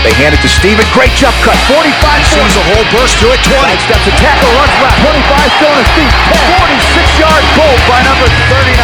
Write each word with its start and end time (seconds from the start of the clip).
They 0.00 0.16
hand 0.16 0.32
it 0.32 0.40
to 0.40 0.48
Steven. 0.48 0.80
Great 0.96 1.12
jump 1.12 1.36
cut. 1.44 1.56
45 1.68 1.92
Sees 2.24 2.56
a 2.56 2.64
hole, 2.72 2.86
burst 2.96 3.20
to 3.20 3.28
it. 3.36 3.40
20. 3.44 3.84
Steps 3.84 4.06
a 4.08 4.14
tackle, 4.16 4.48
runs 4.56 4.72
left. 4.80 4.96
25 5.04 5.60
still 5.60 5.72
on 5.76 5.80
his 5.84 5.92
feet. 5.92 6.12
46 6.32 7.20
yard 7.20 7.44
goal 7.52 7.76
by 7.84 8.00
number 8.08 8.28
39. 8.48 8.80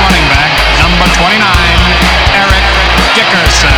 running 0.00 0.26
back, 0.32 0.50
number 0.80 1.06
29, 1.12 1.44
Eric 2.40 2.64
Dickerson. 3.14 3.76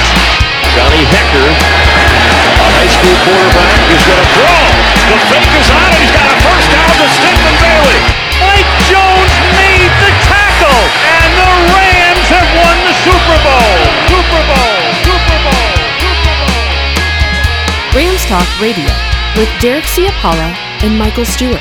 Johnny 0.74 1.02
Hekker, 1.06 1.50
a 1.50 2.66
high 2.78 2.90
school 2.90 3.16
quarterback, 3.26 3.78
is 3.90 4.02
going 4.06 4.22
to 4.22 4.30
throw. 4.38 4.58
The 5.10 5.18
fake 5.30 5.52
is 5.58 5.68
on 5.70 5.86
it. 5.92 5.98
He's 5.98 6.14
got 6.14 6.26
a 6.30 6.36
first 6.46 6.66
down 6.70 6.90
to 6.94 7.06
Stedman 7.10 7.56
Bailey. 7.58 8.00
Talk 18.34 18.60
Radio 18.60 18.90
with 19.36 19.48
Derek 19.60 19.84
Ciapala 19.84 20.52
and 20.82 20.98
Michael 20.98 21.24
Stewart. 21.24 21.60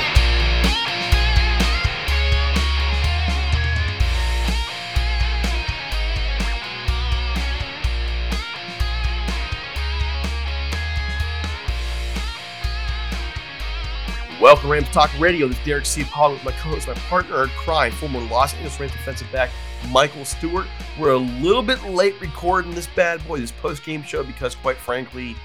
Welcome 14.40 14.68
Rams 14.68 14.88
Talk 14.88 15.16
Radio. 15.20 15.46
This 15.46 15.56
is 15.56 15.64
Derek 15.64 15.86
C. 15.86 16.02
Paul 16.02 16.32
with 16.32 16.44
my 16.44 16.50
co-host, 16.50 16.88
my 16.88 16.94
partner 16.94 17.44
in 17.44 17.50
crime, 17.50 17.92
former 17.92 18.18
Los 18.18 18.52
Angeles 18.54 18.80
Rams 18.80 18.90
defensive 18.90 19.30
back 19.30 19.50
Michael 19.90 20.24
Stewart. 20.24 20.66
We're 20.98 21.12
a 21.12 21.18
little 21.18 21.62
bit 21.62 21.84
late 21.84 22.20
recording 22.20 22.74
this 22.74 22.88
bad 22.96 23.24
boy, 23.28 23.38
this 23.38 23.52
post-game 23.52 24.02
show, 24.02 24.24
because 24.24 24.56
quite 24.56 24.76
frankly, 24.76 25.36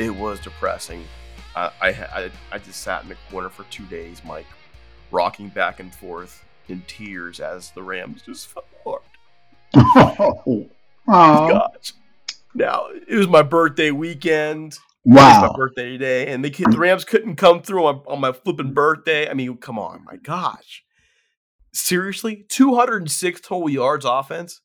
it 0.00 0.14
was 0.14 0.40
depressing. 0.40 1.04
I, 1.54 1.70
I, 1.80 1.88
I, 1.88 2.30
I 2.52 2.58
just 2.58 2.80
sat 2.80 3.02
in 3.02 3.10
the 3.10 3.16
corner 3.30 3.50
for 3.50 3.64
two 3.64 3.84
days, 3.86 4.22
Mike, 4.24 4.46
rocking 5.10 5.48
back 5.50 5.78
and 5.78 5.94
forth 5.94 6.42
in 6.68 6.82
tears 6.86 7.38
as 7.38 7.70
the 7.72 7.82
Rams 7.82 8.22
just 8.22 8.48
fell 8.48 8.64
apart. 8.80 9.02
Oh, 11.12 11.48
Gosh. 11.48 11.94
Now, 12.54 12.86
it 13.08 13.16
was 13.16 13.26
my 13.26 13.42
birthday 13.42 13.90
weekend. 13.90 14.74
It 14.74 14.78
was 15.04 15.50
my 15.50 15.56
birthday 15.56 15.98
day, 15.98 16.28
and 16.28 16.44
the, 16.44 16.50
the 16.50 16.78
Rams 16.78 17.04
couldn't 17.04 17.34
come 17.34 17.62
through 17.62 17.86
on, 17.86 18.02
on 18.06 18.20
my 18.20 18.30
flipping 18.30 18.74
birthday. 18.74 19.28
I 19.28 19.34
mean, 19.34 19.56
come 19.56 19.76
on, 19.76 20.04
my 20.04 20.16
gosh. 20.16 20.84
Seriously? 21.72 22.44
206 22.48 23.40
total 23.40 23.68
yards 23.68 24.04
offense? 24.04 24.60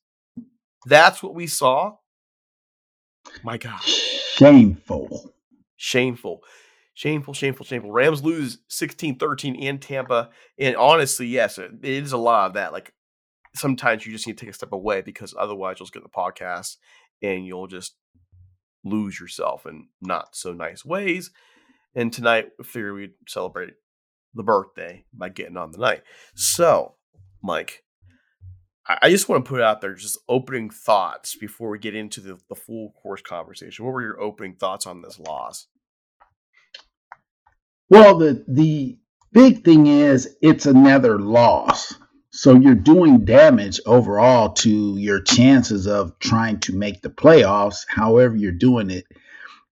That's 0.85 1.23
what 1.23 1.33
we 1.33 1.47
saw? 1.47 1.95
My 3.43 3.57
God. 3.57 3.81
Shameful. 3.83 5.33
Shameful. 5.75 6.43
Shameful, 6.93 7.33
shameful, 7.33 7.65
shameful. 7.65 7.91
Rams 7.91 8.23
lose 8.23 8.59
16 8.69 9.17
13 9.17 9.55
in 9.55 9.79
Tampa. 9.79 10.29
And 10.57 10.77
honestly, 10.77 11.27
yes, 11.27 11.57
it 11.57 11.71
is 11.83 12.13
a 12.13 12.17
lot 12.17 12.47
of 12.47 12.53
that. 12.53 12.71
Like 12.71 12.93
sometimes 13.53 14.05
you 14.05 14.13
just 14.13 14.25
need 14.25 14.37
to 14.37 14.45
take 14.45 14.53
a 14.53 14.57
step 14.57 14.71
away 14.71 15.01
because 15.01 15.35
otherwise 15.37 15.77
you'll 15.79 15.85
just 15.85 15.93
get 15.93 16.03
the 16.03 16.09
podcast 16.09 16.77
and 17.21 17.45
you'll 17.45 17.67
just 17.67 17.95
lose 18.85 19.19
yourself 19.19 19.65
in 19.65 19.87
not 20.01 20.35
so 20.35 20.53
nice 20.53 20.85
ways. 20.85 21.31
And 21.95 22.11
tonight, 22.11 22.49
we 22.57 22.65
figured 22.65 22.93
we'd 22.93 23.13
celebrate 23.27 23.73
the 24.33 24.43
birthday 24.43 25.05
by 25.13 25.29
getting 25.29 25.57
on 25.57 25.71
the 25.71 25.77
night. 25.77 26.03
So, 26.35 26.95
Mike, 27.41 27.84
I 28.87 29.09
just 29.09 29.27
want 29.27 29.43
to 29.43 29.49
put 29.49 29.61
out 29.61 29.81
there 29.81 29.95
just 29.95 30.19
opening 30.29 30.69
thoughts 30.69 31.35
before 31.35 31.69
we 31.69 31.79
get 31.79 31.95
into 31.95 32.21
the, 32.21 32.37
the 32.49 32.55
full 32.55 32.91
course 32.91 33.21
conversation. 33.21 33.83
What 33.83 33.93
were 33.93 34.01
your 34.03 34.21
opening 34.21 34.55
thoughts 34.55 34.85
on 34.85 35.01
this 35.01 35.19
loss? 35.19 35.67
Well, 37.89 38.17
the 38.17 38.43
the 38.47 38.97
big 39.31 39.63
thing 39.63 39.87
is 39.87 40.35
it's 40.41 40.65
another 40.65 41.19
loss. 41.19 41.95
So 42.29 42.53
you're 42.53 42.75
doing 42.75 43.25
damage 43.25 43.79
overall 43.85 44.53
to 44.53 44.97
your 44.97 45.21
chances 45.21 45.87
of 45.87 46.19
trying 46.19 46.59
to 46.61 46.75
make 46.75 47.01
the 47.01 47.09
playoffs, 47.09 47.85
however 47.87 48.35
you're 48.35 48.51
doing 48.51 48.89
it. 48.89 49.05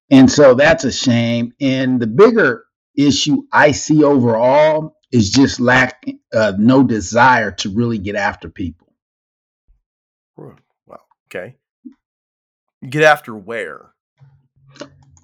And 0.09 0.31
so 0.31 0.53
that's 0.53 0.85
a 0.85 0.91
shame. 0.91 1.53
And 1.59 2.00
the 2.00 2.07
bigger 2.07 2.66
issue 2.96 3.44
I 3.52 3.72
see 3.72 4.03
overall 4.03 4.97
is 5.12 5.29
just 5.29 5.59
lack 5.59 6.06
uh, 6.34 6.53
no 6.57 6.84
desire 6.84 7.52
to 7.52 7.69
really 7.69 7.97
get 7.97 8.16
after 8.16 8.50
people. 8.50 8.83
Well, 10.38 11.06
okay. 11.28 11.56
Get 12.88 13.03
after 13.03 13.35
where? 13.35 13.94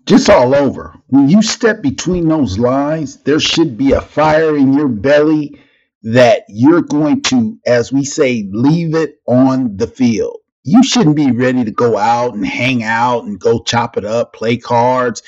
just 0.10 0.28
all 0.28 0.56
over. 0.56 0.96
When 1.10 1.30
you 1.30 1.44
step 1.44 1.84
between 1.84 2.28
those 2.28 2.58
lines, 2.58 3.18
there 3.18 3.40
should 3.40 3.78
be 3.78 3.92
a 3.92 4.02
fire 4.02 4.58
in 4.58 4.74
your 4.74 4.88
belly 4.88 5.62
that 6.02 6.46
you're 6.50 6.82
going 6.82 7.22
to, 7.24 7.60
as 7.68 7.94
we 7.94 8.04
say, 8.04 8.50
leave 8.52 8.96
it 8.96 9.20
on 9.28 9.78
the 9.78 9.86
field. 9.86 10.38
You 10.64 10.84
shouldn't 10.84 11.16
be 11.16 11.30
ready 11.30 11.64
to 11.64 11.70
go 11.72 11.96
out 11.96 12.34
and 12.34 12.44
hang 12.44 12.82
out 12.82 13.26
and 13.26 13.40
go 13.40 13.62
chop 13.62 13.98
it 13.98 14.06
up, 14.06 14.34
play 14.34 14.58
cards. 14.58 15.22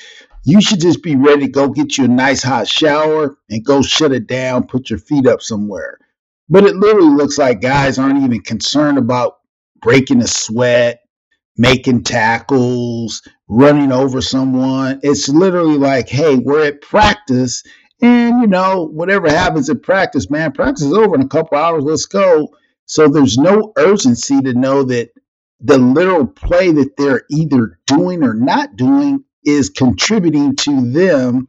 You 0.46 0.62
should 0.62 0.82
just 0.82 1.04
be 1.04 1.16
ready 1.16 1.46
to 1.46 1.52
go 1.52 1.70
get 1.70 2.00
you 2.00 2.06
a 2.06 2.08
nice 2.08 2.42
hot 2.42 2.68
shower 2.68 3.38
and 3.52 3.64
go 3.64 3.84
shut 3.84 4.12
it 4.12 4.26
down, 4.26 4.66
put 4.66 4.90
your 4.90 4.98
feet 4.98 5.28
up 5.28 5.44
somewhere. 5.44 6.00
But 6.50 6.64
it 6.64 6.76
literally 6.76 7.16
looks 7.16 7.38
like 7.38 7.62
guys 7.62 8.00
aren't 8.00 8.24
even 8.24 8.42
concerned 8.42 8.98
about 8.98 9.41
breaking 9.82 10.22
a 10.22 10.28
sweat, 10.28 11.02
making 11.58 12.04
tackles, 12.04 13.22
running 13.48 13.92
over 13.92 14.22
someone. 14.22 15.00
It's 15.04 15.30
literally 15.30 15.78
like, 15.78 16.10
hey, 16.10 16.38
we're 16.38 16.66
at 16.66 16.82
practice, 16.82 17.64
and 18.02 18.42
you 18.42 18.48
know, 18.48 18.88
whatever 18.88 19.30
happens 19.30 19.70
at 19.70 19.84
practice, 19.84 20.30
man, 20.30 20.52
practice 20.54 20.84
is 20.84 20.94
over 20.94 21.16
in 21.16 21.22
a 21.22 21.28
couple 21.28 21.58
hours. 21.58 21.84
Let's 21.84 22.06
go. 22.06 22.50
So 22.86 23.08
there's 23.08 23.38
no 23.38 23.74
urgency 23.78 24.42
to 24.42 24.54
know 24.54 24.84
that 24.84 25.12
the 25.60 25.78
literal 25.78 26.26
play 26.26 26.72
that 26.72 26.98
they're 26.98 27.24
either 27.30 27.80
doing 27.86 28.24
or 28.24 28.34
not 28.34 28.76
doing 28.76 29.24
is 29.46 29.70
contributing 29.70 30.56
to 30.56 30.92
them 30.92 31.48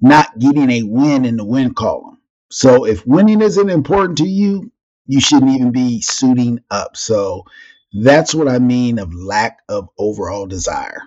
not 0.00 0.38
getting 0.38 0.70
a 0.70 0.82
win 0.82 1.24
in 1.24 1.36
the 1.36 1.44
win 1.44 1.72
column. 1.74 2.18
So 2.50 2.84
if 2.84 3.06
winning 3.06 3.40
isn't 3.40 3.70
important 3.70 4.18
to 4.18 4.26
you, 4.26 4.70
you 5.06 5.20
shouldn't 5.20 5.52
even 5.52 5.72
be 5.72 6.00
suiting 6.00 6.60
up. 6.70 6.96
So 6.96 7.44
that's 7.92 8.34
what 8.34 8.48
I 8.48 8.58
mean 8.58 8.98
of 8.98 9.14
lack 9.14 9.58
of 9.68 9.88
overall 9.98 10.46
desire. 10.46 11.02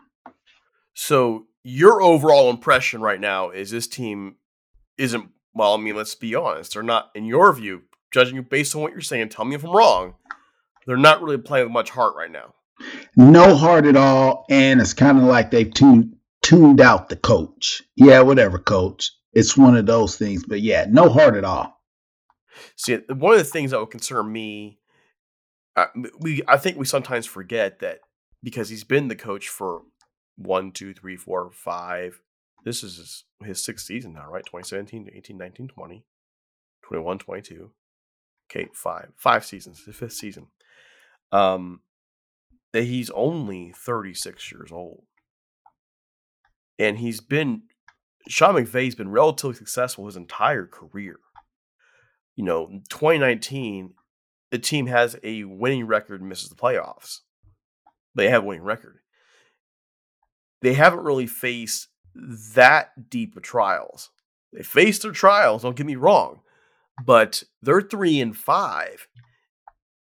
So 0.93 1.47
your 1.63 2.01
overall 2.01 2.49
impression 2.49 3.01
right 3.01 3.19
now 3.19 3.49
is 3.49 3.71
this 3.71 3.87
team 3.87 4.35
isn't 4.97 5.29
well, 5.57 5.73
I 5.73 5.77
mean, 5.77 5.95
let's 5.95 6.13
be 6.13 6.35
honest. 6.35 6.73
They're 6.73 6.83
not, 6.83 7.09
in 7.15 7.25
your 7.25 7.51
view, 7.51 7.81
judging 8.11 8.35
you 8.35 8.43
based 8.43 8.75
on 8.75 8.81
what 8.81 8.91
you're 8.91 9.01
saying, 9.01 9.29
tell 9.29 9.43
me 9.43 9.55
if 9.55 9.63
I'm 9.63 9.75
wrong. 9.75 10.13
They're 10.85 10.97
not 10.97 11.21
really 11.21 11.39
playing 11.39 11.65
with 11.65 11.73
much 11.73 11.89
heart 11.89 12.15
right 12.15 12.31
now. 12.31 12.53
No 13.15 13.55
heart 13.55 13.87
at 13.87 13.97
all. 13.97 14.45
And 14.49 14.79
it's 14.79 14.93
kind 14.93 15.17
of 15.17 15.23
like 15.23 15.49
they've 15.49 15.73
tuned 15.73 16.15
tuned 16.43 16.79
out 16.79 17.09
the 17.09 17.15
coach. 17.15 17.81
Yeah, 17.95 18.21
whatever, 18.21 18.59
coach. 18.59 19.11
It's 19.33 19.57
one 19.57 19.75
of 19.75 19.85
those 19.85 20.15
things. 20.15 20.45
But 20.45 20.61
yeah, 20.61 20.85
no 20.87 21.09
heart 21.09 21.35
at 21.35 21.43
all. 21.43 21.76
See, 22.75 22.95
one 23.09 23.33
of 23.33 23.39
the 23.39 23.45
things 23.45 23.71
that 23.71 23.79
would 23.79 23.91
concern 23.91 24.31
me, 24.31 24.79
uh, 25.75 25.87
we 26.19 26.41
I 26.47 26.57
think 26.57 26.77
we 26.77 26.85
sometimes 26.85 27.25
forget 27.25 27.79
that 27.79 27.99
because 28.43 28.69
he's 28.69 28.83
been 28.83 29.07
the 29.07 29.15
coach 29.15 29.47
for 29.49 29.81
one, 30.37 30.71
two, 30.71 30.93
three, 30.93 31.17
four, 31.17 31.51
five. 31.51 32.21
This 32.63 32.83
is 32.83 32.97
his, 32.97 33.23
his 33.43 33.63
sixth 33.63 33.85
season 33.85 34.13
now, 34.13 34.29
right? 34.29 34.45
2017, 34.45 35.09
18, 35.15 35.37
19, 35.37 35.67
20, 35.69 36.05
21, 36.83 37.19
22. 37.19 37.71
Okay, 38.49 38.69
five. 38.73 39.09
Five 39.15 39.45
seasons, 39.45 39.83
the 39.85 39.93
fifth 39.93 40.13
season. 40.13 40.47
Um, 41.31 41.81
that 42.73 42.83
he's 42.83 43.09
only 43.11 43.73
36 43.75 44.51
years 44.51 44.71
old 44.71 45.03
and 46.79 46.99
he's 46.99 47.21
been 47.21 47.63
Sean 48.27 48.55
McVay's 48.55 48.95
been 48.95 49.09
relatively 49.09 49.55
successful 49.55 50.05
his 50.05 50.17
entire 50.17 50.65
career. 50.65 51.19
You 52.37 52.45
know, 52.45 52.67
2019, 52.89 53.93
the 54.51 54.59
team 54.59 54.87
has 54.87 55.17
a 55.23 55.43
winning 55.43 55.85
record 55.85 56.21
and 56.21 56.29
misses 56.29 56.49
the 56.49 56.55
playoffs. 56.55 57.19
They 58.15 58.29
have 58.29 58.43
a 58.43 58.45
winning 58.45 58.63
record. 58.63 58.99
They 60.61 60.73
haven't 60.73 61.03
really 61.03 61.27
faced 61.27 61.89
that 62.55 63.09
deep 63.09 63.35
of 63.35 63.43
trials. 63.43 64.11
They 64.53 64.63
faced 64.63 65.01
their 65.01 65.11
trials, 65.11 65.63
don't 65.63 65.75
get 65.75 65.85
me 65.85 65.95
wrong, 65.95 66.41
but 67.03 67.43
they're 67.61 67.81
three 67.81 68.21
and 68.21 68.35
five. 68.35 69.07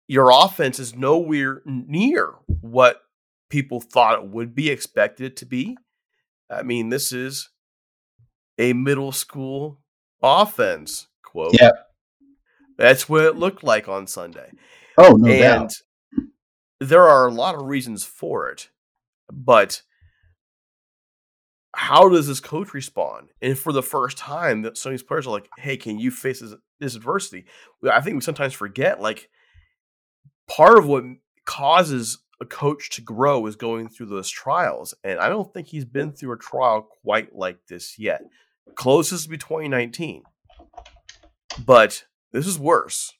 Your 0.08 0.30
offense 0.30 0.78
is 0.78 0.94
nowhere 0.94 1.62
near 1.64 2.34
what 2.46 3.02
people 3.50 3.80
thought 3.80 4.22
it 4.22 4.30
would 4.30 4.54
be 4.54 4.70
expected 4.70 5.36
to 5.38 5.46
be. 5.46 5.76
I 6.50 6.62
mean, 6.62 6.88
this 6.88 7.12
is 7.12 7.50
a 8.58 8.72
middle 8.72 9.12
school 9.12 9.80
offense 10.22 11.08
quote. 11.22 11.54
That's 12.82 13.08
what 13.08 13.24
it 13.24 13.36
looked 13.36 13.62
like 13.62 13.88
on 13.88 14.08
Sunday. 14.08 14.50
Oh, 14.98 15.12
no 15.12 15.30
and 15.30 15.70
doubt. 15.70 15.72
there 16.80 17.06
are 17.06 17.28
a 17.28 17.32
lot 17.32 17.54
of 17.54 17.62
reasons 17.62 18.02
for 18.02 18.50
it, 18.50 18.70
but 19.32 19.82
how 21.76 22.08
does 22.08 22.26
this 22.26 22.40
coach 22.40 22.74
respond? 22.74 23.28
And 23.40 23.56
for 23.56 23.72
the 23.72 23.84
first 23.84 24.18
time, 24.18 24.62
that 24.62 24.76
some 24.76 24.90
of 24.90 24.94
these 24.94 25.04
players 25.06 25.28
are 25.28 25.30
like, 25.30 25.48
"Hey, 25.58 25.76
can 25.76 26.00
you 26.00 26.10
face 26.10 26.40
this, 26.40 26.54
this 26.80 26.96
adversity?" 26.96 27.46
I 27.88 28.00
think 28.00 28.16
we 28.16 28.20
sometimes 28.20 28.52
forget, 28.52 29.00
like, 29.00 29.30
part 30.48 30.76
of 30.76 30.88
what 30.88 31.04
causes 31.44 32.18
a 32.40 32.44
coach 32.44 32.90
to 32.90 33.00
grow 33.00 33.46
is 33.46 33.54
going 33.54 33.90
through 33.90 34.06
those 34.06 34.28
trials. 34.28 34.92
And 35.04 35.20
I 35.20 35.28
don't 35.28 35.54
think 35.54 35.68
he's 35.68 35.84
been 35.84 36.10
through 36.10 36.32
a 36.32 36.38
trial 36.38 36.82
quite 36.82 37.32
like 37.32 37.64
this 37.68 37.96
yet. 37.96 38.22
Closest 38.74 39.22
to 39.22 39.30
be 39.30 39.38
2019. 39.38 40.24
But 41.64 42.06
this 42.32 42.46
is 42.46 42.58
worse. 42.58 43.12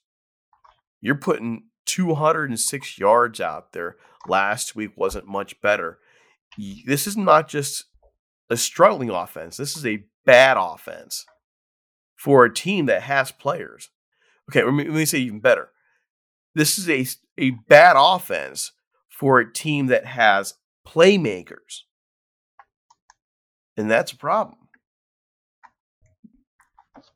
You're 1.01 1.15
putting 1.15 1.65
206 1.85 2.97
yards 2.97 3.39
out 3.41 3.73
there. 3.73 3.97
Last 4.27 4.75
week 4.75 4.91
wasn't 4.95 5.27
much 5.27 5.59
better. 5.61 5.99
This 6.85 7.07
is 7.07 7.17
not 7.17 7.47
just 7.47 7.85
a 8.49 8.57
struggling 8.57 9.09
offense. 9.09 9.57
This 9.57 9.75
is 9.75 9.85
a 9.85 10.05
bad 10.25 10.57
offense 10.57 11.25
for 12.15 12.45
a 12.45 12.53
team 12.53 12.85
that 12.85 13.03
has 13.03 13.31
players. 13.31 13.89
Okay, 14.49 14.63
let 14.63 14.73
me, 14.73 14.85
let 14.85 14.93
me 14.93 15.05
say 15.05 15.19
even 15.19 15.39
better. 15.39 15.69
This 16.55 16.77
is 16.77 16.89
a, 16.89 17.05
a 17.37 17.51
bad 17.67 17.95
offense 17.97 18.71
for 19.09 19.39
a 19.39 19.51
team 19.51 19.87
that 19.87 20.05
has 20.05 20.55
playmakers. 20.87 21.81
And 23.75 23.89
that's 23.89 24.11
a 24.11 24.17
problem. 24.17 24.57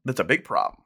That's 0.03 0.19
a 0.19 0.23
big 0.23 0.43
problem. 0.43 0.81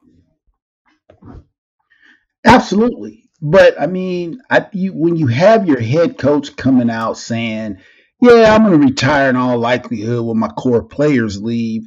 Absolutely. 2.46 3.30
But 3.42 3.80
I 3.80 3.88
mean, 3.88 4.42
I, 4.50 4.68
you, 4.72 4.94
when 4.94 5.16
you 5.16 5.28
have 5.28 5.68
your 5.68 5.80
head 5.80 6.18
coach 6.18 6.56
coming 6.56 6.90
out 6.90 7.18
saying, 7.18 7.78
"Yeah, 8.22 8.54
I'm 8.54 8.64
going 8.64 8.80
to 8.80 8.86
retire 8.86 9.30
in 9.30 9.36
all 9.36 9.58
likelihood 9.58 10.26
when 10.26 10.38
my 10.38 10.50
core 10.50 10.84
players 10.84 11.42
leave," 11.42 11.84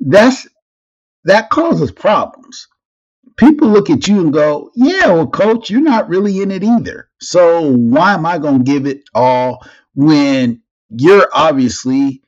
that's 0.00 0.46
that 1.24 1.50
causes 1.50 1.90
problems 1.90 2.68
people 3.38 3.68
look 3.68 3.88
at 3.88 4.06
you 4.06 4.20
and 4.20 4.32
go, 4.32 4.70
yeah, 4.74 5.06
well, 5.06 5.26
coach, 5.26 5.70
you're 5.70 5.80
not 5.80 6.08
really 6.08 6.42
in 6.42 6.50
it 6.50 6.62
either. 6.62 7.08
So 7.20 7.70
why 7.70 8.12
am 8.12 8.26
I 8.26 8.38
going 8.38 8.64
to 8.64 8.70
give 8.70 8.86
it 8.86 9.04
all 9.14 9.64
when 9.94 10.60
you're 10.90 11.28
obviously 11.32 12.22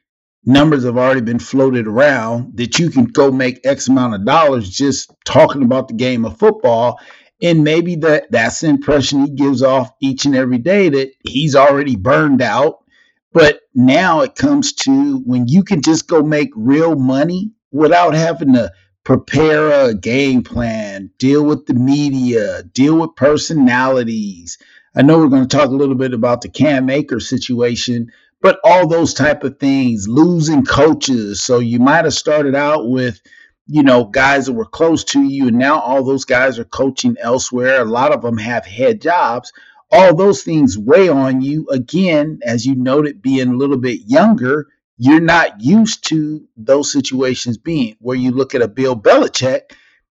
numbers 0.45 0.85
have 0.85 0.97
already 0.97 1.21
been 1.21 1.39
floated 1.39 1.87
around 1.87 2.57
that 2.57 2.79
you 2.79 2.91
can 2.91 3.05
go 3.05 3.31
make 3.31 3.65
X 3.65 3.89
amount 3.89 4.15
of 4.15 4.25
dollars 4.25 4.69
just 4.69 5.13
talking 5.25 5.63
about 5.63 5.89
the 5.89 5.95
game 5.95 6.25
of 6.25 6.39
football. 6.39 6.99
And 7.43 7.65
maybe 7.65 7.97
that 7.97 8.31
that's 8.31 8.61
the 8.61 8.69
impression 8.69 9.25
he 9.25 9.31
gives 9.31 9.63
off 9.63 9.91
each 10.01 10.25
and 10.27 10.37
every 10.37 10.59
day 10.59 10.89
that 10.91 11.13
he's 11.25 11.57
already 11.57 11.97
burned 11.97 12.43
out. 12.43 12.85
But 13.33 13.61
now 13.75 14.21
it 14.21 14.35
comes 14.35 14.73
to 14.73 15.19
when 15.21 15.47
you 15.47 15.63
can 15.63 15.83
just 15.83 16.09
go 16.09 16.23
make 16.23 16.51
real 16.55 16.97
money 16.97 17.53
without 17.71 18.15
having 18.15 18.55
to 18.55 18.73
prepare 19.05 19.89
a 19.89 19.95
game 19.95 20.43
plan, 20.43 21.11
deal 21.19 21.45
with 21.45 21.67
the 21.67 21.75
media, 21.75 22.63
deal 22.63 22.99
with 22.99 23.17
personalities. 23.17 24.59
I 24.95 25.03
know 25.03 25.19
we're 25.19 25.29
going 25.29 25.47
to 25.47 25.57
talk 25.57 25.69
a 25.69 25.75
little 25.77 25.95
bit 25.95 26.13
about 26.13 26.43
the 26.43 26.49
Cam 26.49 26.91
Akers 26.91 27.29
situation, 27.29 28.11
but 28.41 28.59
all 28.65 28.87
those 28.87 29.15
type 29.15 29.45
of 29.45 29.59
things, 29.59 30.09
losing 30.09 30.65
coaches. 30.65 31.43
So 31.43 31.59
you 31.59 31.79
might 31.79 32.05
have 32.05 32.15
started 32.15 32.55
out 32.55 32.89
with, 32.89 33.21
you 33.67 33.83
know, 33.83 34.05
guys 34.05 34.47
that 34.47 34.55
were 34.55 34.65
close 34.65 35.05
to 35.05 35.23
you, 35.23 35.49
and 35.49 35.59
now 35.59 35.81
all 35.81 36.03
those 36.03 36.25
guys 36.25 36.59
are 36.59 36.65
coaching 36.65 37.17
elsewhere. 37.21 37.83
A 37.83 37.85
lot 37.85 38.13
of 38.13 38.23
them 38.23 38.39
have 38.39 38.65
head 38.65 39.01
jobs. 39.01 39.53
All 39.93 40.15
those 40.15 40.43
things 40.43 40.79
weigh 40.79 41.09
on 41.09 41.41
you. 41.41 41.67
Again, 41.71 42.41
as 42.45 42.65
you 42.65 42.77
noted, 42.77 43.23
being 43.23 43.49
a 43.49 43.57
little 43.57 43.79
bit 43.79 44.01
younger, 44.07 44.69
you're 45.03 45.21
not 45.21 45.61
used 45.63 46.07
to 46.09 46.47
those 46.57 46.93
situations 46.93 47.57
being 47.57 47.97
where 48.01 48.17
you 48.17 48.31
look 48.33 48.55
at 48.55 48.63
a 48.63 48.69
Bill 48.69 48.95
Belichick. 48.95 49.63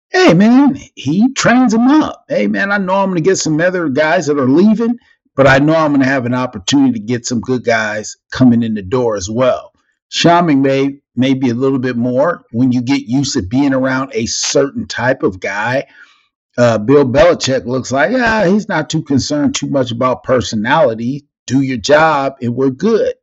Hey 0.10 0.34
man, 0.36 0.78
he 0.94 1.34
trains 1.34 1.74
them 1.74 1.88
up. 1.88 2.26
Hey 2.30 2.48
man, 2.48 2.72
I 2.72 2.78
know 2.78 2.94
I'm 2.94 3.16
to 3.16 3.22
get 3.22 3.38
some 3.38 3.60
other 3.60 3.90
guys 3.90 4.28
that 4.28 4.38
are 4.38 4.48
leaving, 4.48 4.98
but 5.36 5.48
I 5.48 5.60
know 5.60 5.76
I'm 5.76 5.92
going 5.92 6.02
to 6.02 6.08
have 6.08 6.26
an 6.26 6.34
opportunity 6.34 6.94
to 6.94 7.06
get 7.06 7.26
some 7.26 7.42
good 7.42 7.64
guys 7.64 8.18
coming 8.32 8.64
in 8.64 8.74
the 8.74 8.82
door 8.82 9.16
as 9.16 9.30
well. 9.30 9.74
Sean 10.10 10.62
may 10.62 11.00
maybe 11.16 11.50
a 11.50 11.56
little 11.56 11.80
bit 11.80 11.98
more 11.98 12.44
when 12.52 12.72
you 12.72 12.82
get 12.82 13.04
used 13.08 13.34
to 13.34 13.42
being 13.42 13.74
around 13.74 14.12
a 14.14 14.26
certain 14.26 14.88
type 14.88 15.24
of 15.24 15.40
guy. 15.40 15.88
Uh, 16.58 16.78
Bill 16.78 17.06
Belichick 17.06 17.66
looks 17.66 17.92
like, 17.92 18.12
yeah, 18.12 18.48
he's 18.48 18.70
not 18.70 18.90
too 18.90 19.02
concerned 19.02 19.56
too 19.56 19.68
much 19.68 19.92
about 19.92 20.24
personality. 20.24 21.26
Do 21.48 21.62
your 21.62 21.78
job 21.78 22.36
and 22.42 22.56
we're 22.56 22.70
good. 22.70 23.16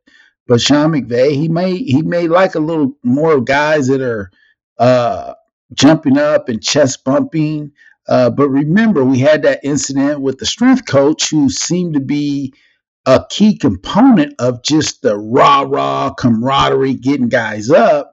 But 0.47 0.61
Sean 0.61 0.91
McVay, 0.91 1.31
he 1.31 1.47
may 1.47 1.77
he 1.77 2.01
may 2.01 2.27
like 2.27 2.55
a 2.55 2.59
little 2.59 2.97
more 3.03 3.33
of 3.33 3.45
guys 3.45 3.87
that 3.87 4.01
are 4.01 4.29
uh, 4.77 5.33
jumping 5.73 6.17
up 6.17 6.49
and 6.49 6.61
chest 6.61 7.03
bumping. 7.03 7.71
Uh, 8.07 8.29
but 8.29 8.49
remember, 8.49 9.03
we 9.03 9.19
had 9.19 9.43
that 9.43 9.61
incident 9.63 10.21
with 10.21 10.37
the 10.37 10.45
strength 10.45 10.85
coach 10.85 11.29
who 11.29 11.49
seemed 11.49 11.93
to 11.93 12.01
be 12.01 12.53
a 13.05 13.25
key 13.29 13.57
component 13.57 14.35
of 14.39 14.63
just 14.63 15.01
the 15.01 15.17
rah 15.17 15.61
rah 15.61 16.13
camaraderie, 16.13 16.95
getting 16.95 17.29
guys 17.29 17.69
up. 17.69 18.11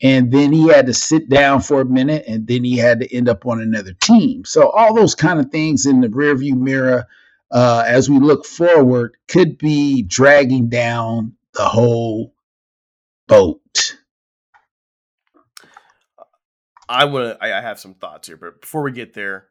And 0.00 0.30
then 0.30 0.52
he 0.52 0.68
had 0.68 0.86
to 0.86 0.94
sit 0.94 1.28
down 1.28 1.60
for 1.60 1.80
a 1.80 1.84
minute, 1.84 2.24
and 2.28 2.46
then 2.46 2.62
he 2.62 2.76
had 2.76 3.00
to 3.00 3.14
end 3.14 3.28
up 3.28 3.46
on 3.46 3.60
another 3.60 3.94
team. 3.94 4.44
So 4.44 4.70
all 4.70 4.94
those 4.94 5.16
kind 5.16 5.40
of 5.40 5.50
things 5.50 5.86
in 5.86 6.00
the 6.00 6.08
rearview 6.08 6.56
mirror, 6.56 7.06
uh, 7.50 7.84
as 7.86 8.08
we 8.08 8.20
look 8.20 8.46
forward, 8.46 9.16
could 9.28 9.58
be 9.58 10.02
dragging 10.02 10.68
down 10.68 11.34
the 11.54 11.64
whole 11.64 12.32
boat. 13.26 13.97
I 16.88 17.04
want 17.04 17.38
to. 17.38 17.44
I 17.44 17.60
have 17.60 17.78
some 17.78 17.94
thoughts 17.94 18.28
here, 18.28 18.36
but 18.36 18.60
before 18.60 18.82
we 18.82 18.92
get 18.92 19.14
there, 19.14 19.48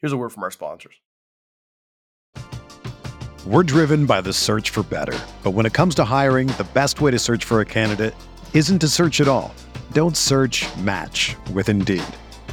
here's 0.00 0.12
a 0.12 0.16
word 0.16 0.30
from 0.30 0.42
our 0.42 0.50
sponsors. 0.50 0.94
We're 3.46 3.62
driven 3.62 4.04
by 4.04 4.20
the 4.20 4.32
search 4.32 4.70
for 4.70 4.82
better. 4.82 5.18
But 5.42 5.52
when 5.52 5.64
it 5.64 5.72
comes 5.72 5.94
to 5.94 6.04
hiring, 6.04 6.48
the 6.48 6.68
best 6.74 7.00
way 7.00 7.10
to 7.10 7.18
search 7.18 7.44
for 7.44 7.60
a 7.60 7.64
candidate 7.64 8.14
isn't 8.52 8.80
to 8.80 8.88
search 8.88 9.20
at 9.20 9.28
all. 9.28 9.54
Don't 9.92 10.16
search 10.16 10.66
match 10.78 11.34
with 11.54 11.68
Indeed. 11.68 12.04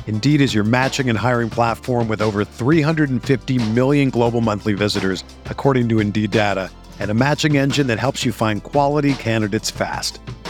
Indeed 0.08 0.39
is 0.39 0.54
your 0.54 0.63
matching 0.63 1.10
and 1.10 1.18
hiring 1.18 1.50
platform 1.50 2.08
with 2.08 2.22
over 2.22 2.46
350 2.46 3.72
million 3.72 4.10
global 4.10 4.39
monthly 4.39 4.74
visitors, 4.74 5.24
according 5.46 5.89
to 5.89 6.00
Indeed 6.00 6.32
data, 6.32 6.70
and 7.00 7.12
a 7.12 7.15
matching 7.15 7.58
engine 7.58 7.88
that 7.88 8.00
helps 8.00 8.24
you 8.24 8.32
find 8.32 8.63
quality 8.63 9.15
candidates 9.15 9.72
fast. 9.72 10.20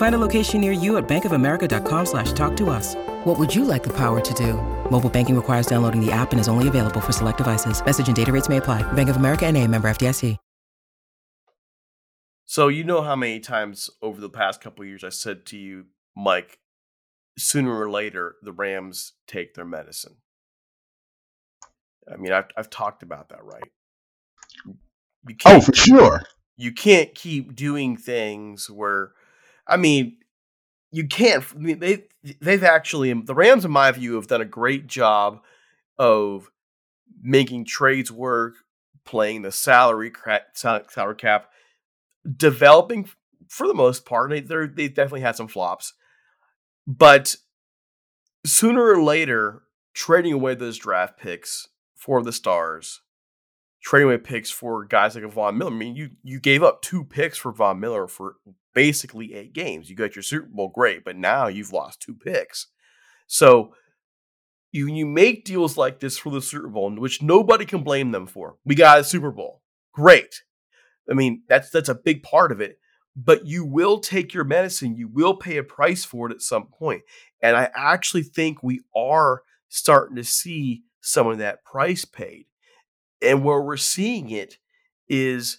Find 0.00 0.14
a 0.14 0.18
location 0.26 0.62
near 0.62 0.72
you 0.72 0.96
at 0.96 1.06
bankofamerica.com 1.06 2.06
slash 2.06 2.32
talk 2.32 2.56
to 2.56 2.70
us. 2.70 2.94
What 3.24 3.38
would 3.38 3.54
you 3.54 3.66
like 3.66 3.82
the 3.82 3.94
power 3.94 4.18
to 4.18 4.34
do? 4.34 4.54
Mobile 4.90 5.10
banking 5.10 5.36
requires 5.36 5.66
downloading 5.66 6.00
the 6.00 6.10
app 6.10 6.32
and 6.32 6.40
is 6.40 6.48
only 6.48 6.68
available 6.68 7.02
for 7.02 7.12
select 7.12 7.36
devices. 7.36 7.84
Message 7.84 8.06
and 8.06 8.16
data 8.16 8.32
rates 8.32 8.48
may 8.48 8.56
apply. 8.56 8.80
Bank 8.94 9.10
of 9.10 9.16
America 9.16 9.44
and 9.44 9.58
a 9.58 9.68
member 9.68 9.90
FDIC. 9.90 10.38
So 12.46 12.68
you 12.68 12.82
know 12.82 13.02
how 13.02 13.14
many 13.14 13.40
times 13.40 13.90
over 14.00 14.22
the 14.22 14.30
past 14.30 14.62
couple 14.62 14.86
years 14.86 15.04
I 15.04 15.10
said 15.10 15.44
to 15.46 15.58
you, 15.58 15.84
Mike, 16.16 16.60
sooner 17.38 17.78
or 17.78 17.90
later 17.90 18.36
the 18.42 18.52
Rams 18.52 19.12
take 19.26 19.52
their 19.52 19.66
medicine. 19.66 20.16
I 22.10 22.16
mean, 22.16 22.32
I've 22.32 22.48
I've 22.56 22.70
talked 22.70 23.02
about 23.02 23.28
that, 23.28 23.44
right? 23.44 23.70
You 24.64 25.36
oh, 25.44 25.60
for 25.60 25.74
sure. 25.74 26.22
You 26.56 26.72
can't 26.72 27.14
keep 27.14 27.54
doing 27.54 27.98
things 27.98 28.70
where, 28.70 29.12
I 29.70 29.76
mean, 29.76 30.16
you 30.92 31.06
can't. 31.06 31.44
I 31.54 31.58
mean, 31.58 31.78
they 31.78 32.04
they've 32.40 32.64
actually 32.64 33.12
the 33.12 33.34
Rams, 33.34 33.64
in 33.64 33.70
my 33.70 33.90
view, 33.92 34.16
have 34.16 34.26
done 34.26 34.40
a 34.40 34.46
great 34.46 34.86
job 34.86 35.40
of 35.98 36.50
making 37.22 37.64
trades 37.64 38.10
work, 38.10 38.54
playing 39.04 39.42
the 39.42 39.52
salary 39.52 40.12
salary 40.54 41.16
cap, 41.16 41.50
developing 42.36 43.08
for 43.48 43.66
the 43.66 43.74
most 43.74 44.04
part. 44.04 44.30
They 44.30 44.40
they 44.40 44.88
definitely 44.88 45.20
had 45.22 45.36
some 45.36 45.48
flops, 45.48 45.94
but 46.86 47.36
sooner 48.44 48.84
or 48.90 49.02
later, 49.02 49.62
trading 49.94 50.32
away 50.32 50.54
those 50.54 50.78
draft 50.78 51.18
picks 51.18 51.68
for 51.94 52.22
the 52.22 52.32
stars, 52.32 53.00
trading 53.82 54.08
away 54.08 54.18
picks 54.18 54.50
for 54.50 54.84
guys 54.84 55.14
like 55.14 55.24
Von 55.24 55.58
Miller. 55.58 55.70
I 55.70 55.74
mean, 55.74 55.96
you 55.96 56.10
you 56.22 56.40
gave 56.40 56.62
up 56.62 56.82
two 56.82 57.04
picks 57.04 57.38
for 57.38 57.52
Von 57.52 57.80
Miller 57.80 58.06
for 58.06 58.36
basically 58.74 59.34
eight 59.34 59.52
games. 59.52 59.90
You 59.90 59.96
got 59.96 60.16
your 60.16 60.22
Super 60.22 60.48
Bowl, 60.50 60.70
great, 60.74 61.04
but 61.04 61.16
now 61.16 61.48
you've 61.48 61.72
lost 61.72 62.00
two 62.00 62.14
picks. 62.14 62.68
So 63.26 63.74
you 64.72 64.86
you 64.86 65.06
make 65.06 65.44
deals 65.44 65.76
like 65.76 66.00
this 66.00 66.18
for 66.18 66.30
the 66.30 66.42
Super 66.42 66.68
Bowl, 66.68 66.90
which 66.92 67.22
nobody 67.22 67.64
can 67.64 67.82
blame 67.82 68.12
them 68.12 68.26
for. 68.26 68.56
We 68.64 68.74
got 68.74 69.00
a 69.00 69.04
Super 69.04 69.30
Bowl, 69.30 69.62
great. 69.92 70.42
I 71.10 71.14
mean, 71.14 71.42
that's 71.48 71.70
that's 71.70 71.88
a 71.88 71.94
big 71.94 72.22
part 72.22 72.52
of 72.52 72.60
it. 72.60 72.78
But 73.16 73.44
you 73.44 73.64
will 73.64 73.98
take 73.98 74.32
your 74.32 74.44
medicine. 74.44 74.94
You 74.96 75.08
will 75.08 75.34
pay 75.34 75.56
a 75.56 75.64
price 75.64 76.04
for 76.04 76.30
it 76.30 76.32
at 76.32 76.42
some 76.42 76.68
point. 76.68 77.02
And 77.42 77.56
I 77.56 77.68
actually 77.74 78.22
think 78.22 78.62
we 78.62 78.82
are 78.96 79.42
starting 79.68 80.16
to 80.16 80.24
see 80.24 80.84
some 81.00 81.26
of 81.26 81.38
that 81.38 81.64
price 81.64 82.04
paid. 82.04 82.46
And 83.22 83.44
where 83.44 83.60
we're 83.60 83.76
seeing 83.76 84.30
it 84.30 84.58
is 85.08 85.58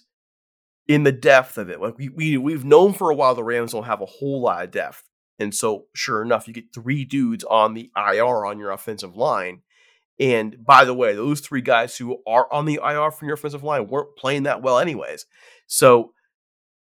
in 0.88 1.04
the 1.04 1.12
depth 1.12 1.58
of 1.58 1.70
it. 1.70 1.80
Like 1.80 1.96
we, 1.98 2.08
we 2.08 2.36
we've 2.36 2.64
known 2.64 2.92
for 2.92 3.10
a 3.10 3.14
while 3.14 3.34
the 3.34 3.44
Rams 3.44 3.72
don't 3.72 3.84
have 3.84 4.00
a 4.00 4.06
whole 4.06 4.42
lot 4.42 4.64
of 4.64 4.70
depth. 4.70 5.04
And 5.38 5.54
so 5.54 5.86
sure 5.94 6.22
enough, 6.22 6.46
you 6.46 6.54
get 6.54 6.74
three 6.74 7.04
dudes 7.04 7.44
on 7.44 7.74
the 7.74 7.90
IR 7.96 8.44
on 8.46 8.58
your 8.58 8.70
offensive 8.70 9.16
line. 9.16 9.62
And 10.20 10.64
by 10.64 10.84
the 10.84 10.94
way, 10.94 11.14
those 11.14 11.40
three 11.40 11.62
guys 11.62 11.96
who 11.96 12.18
are 12.26 12.52
on 12.52 12.64
the 12.64 12.80
IR 12.84 13.10
from 13.10 13.28
your 13.28 13.34
offensive 13.34 13.64
line 13.64 13.88
weren't 13.88 14.16
playing 14.16 14.44
that 14.44 14.62
well 14.62 14.78
anyways. 14.78 15.26
So 15.66 16.12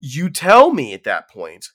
you 0.01 0.31
tell 0.31 0.73
me 0.73 0.95
at 0.95 1.05
that 1.05 1.29
point 1.29 1.69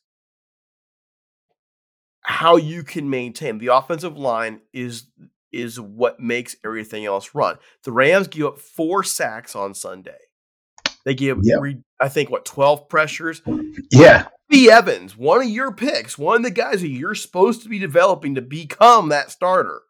how 2.22 2.56
you 2.56 2.84
can 2.84 3.10
maintain 3.10 3.58
the 3.58 3.68
offensive 3.68 4.18
line 4.18 4.62
is 4.72 5.08
is 5.54 5.80
what 5.80 6.20
makes 6.20 6.56
everything 6.66 7.06
else 7.06 7.34
run. 7.34 7.58
The 7.84 7.92
Rams 7.92 8.28
give 8.28 8.48
up 8.48 8.60
four 8.60 9.04
sacks 9.04 9.56
on 9.56 9.74
Sunday. 9.74 10.18
They 11.06 11.16
give, 11.16 11.40
yep. 11.44 11.60
I 12.00 12.10
think, 12.10 12.30
what 12.30 12.46
twelve 12.46 12.90
pressures. 12.90 13.42
Yeah, 13.92 14.28
B. 14.50 14.70
Evans, 14.70 15.18
one 15.18 15.42
of 15.42 15.50
your 15.50 15.74
picks, 15.74 16.18
one 16.18 16.38
of 16.38 16.44
the 16.44 16.52
guys 16.52 16.82
that 16.82 16.90
you're 16.90 17.16
supposed 17.16 17.64
to 17.64 17.70
be 17.70 17.80
developing 17.80 18.36
to 18.36 18.42
become 18.42 19.10
that 19.10 19.32
starter, 19.32 19.82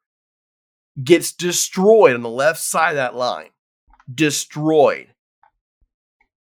gets 1.02 1.32
destroyed 1.32 2.16
on 2.16 2.22
the 2.22 2.30
left 2.30 2.60
side 2.60 2.92
of 2.92 2.96
that 2.96 3.16
line. 3.16 3.50
Destroyed. 4.14 5.10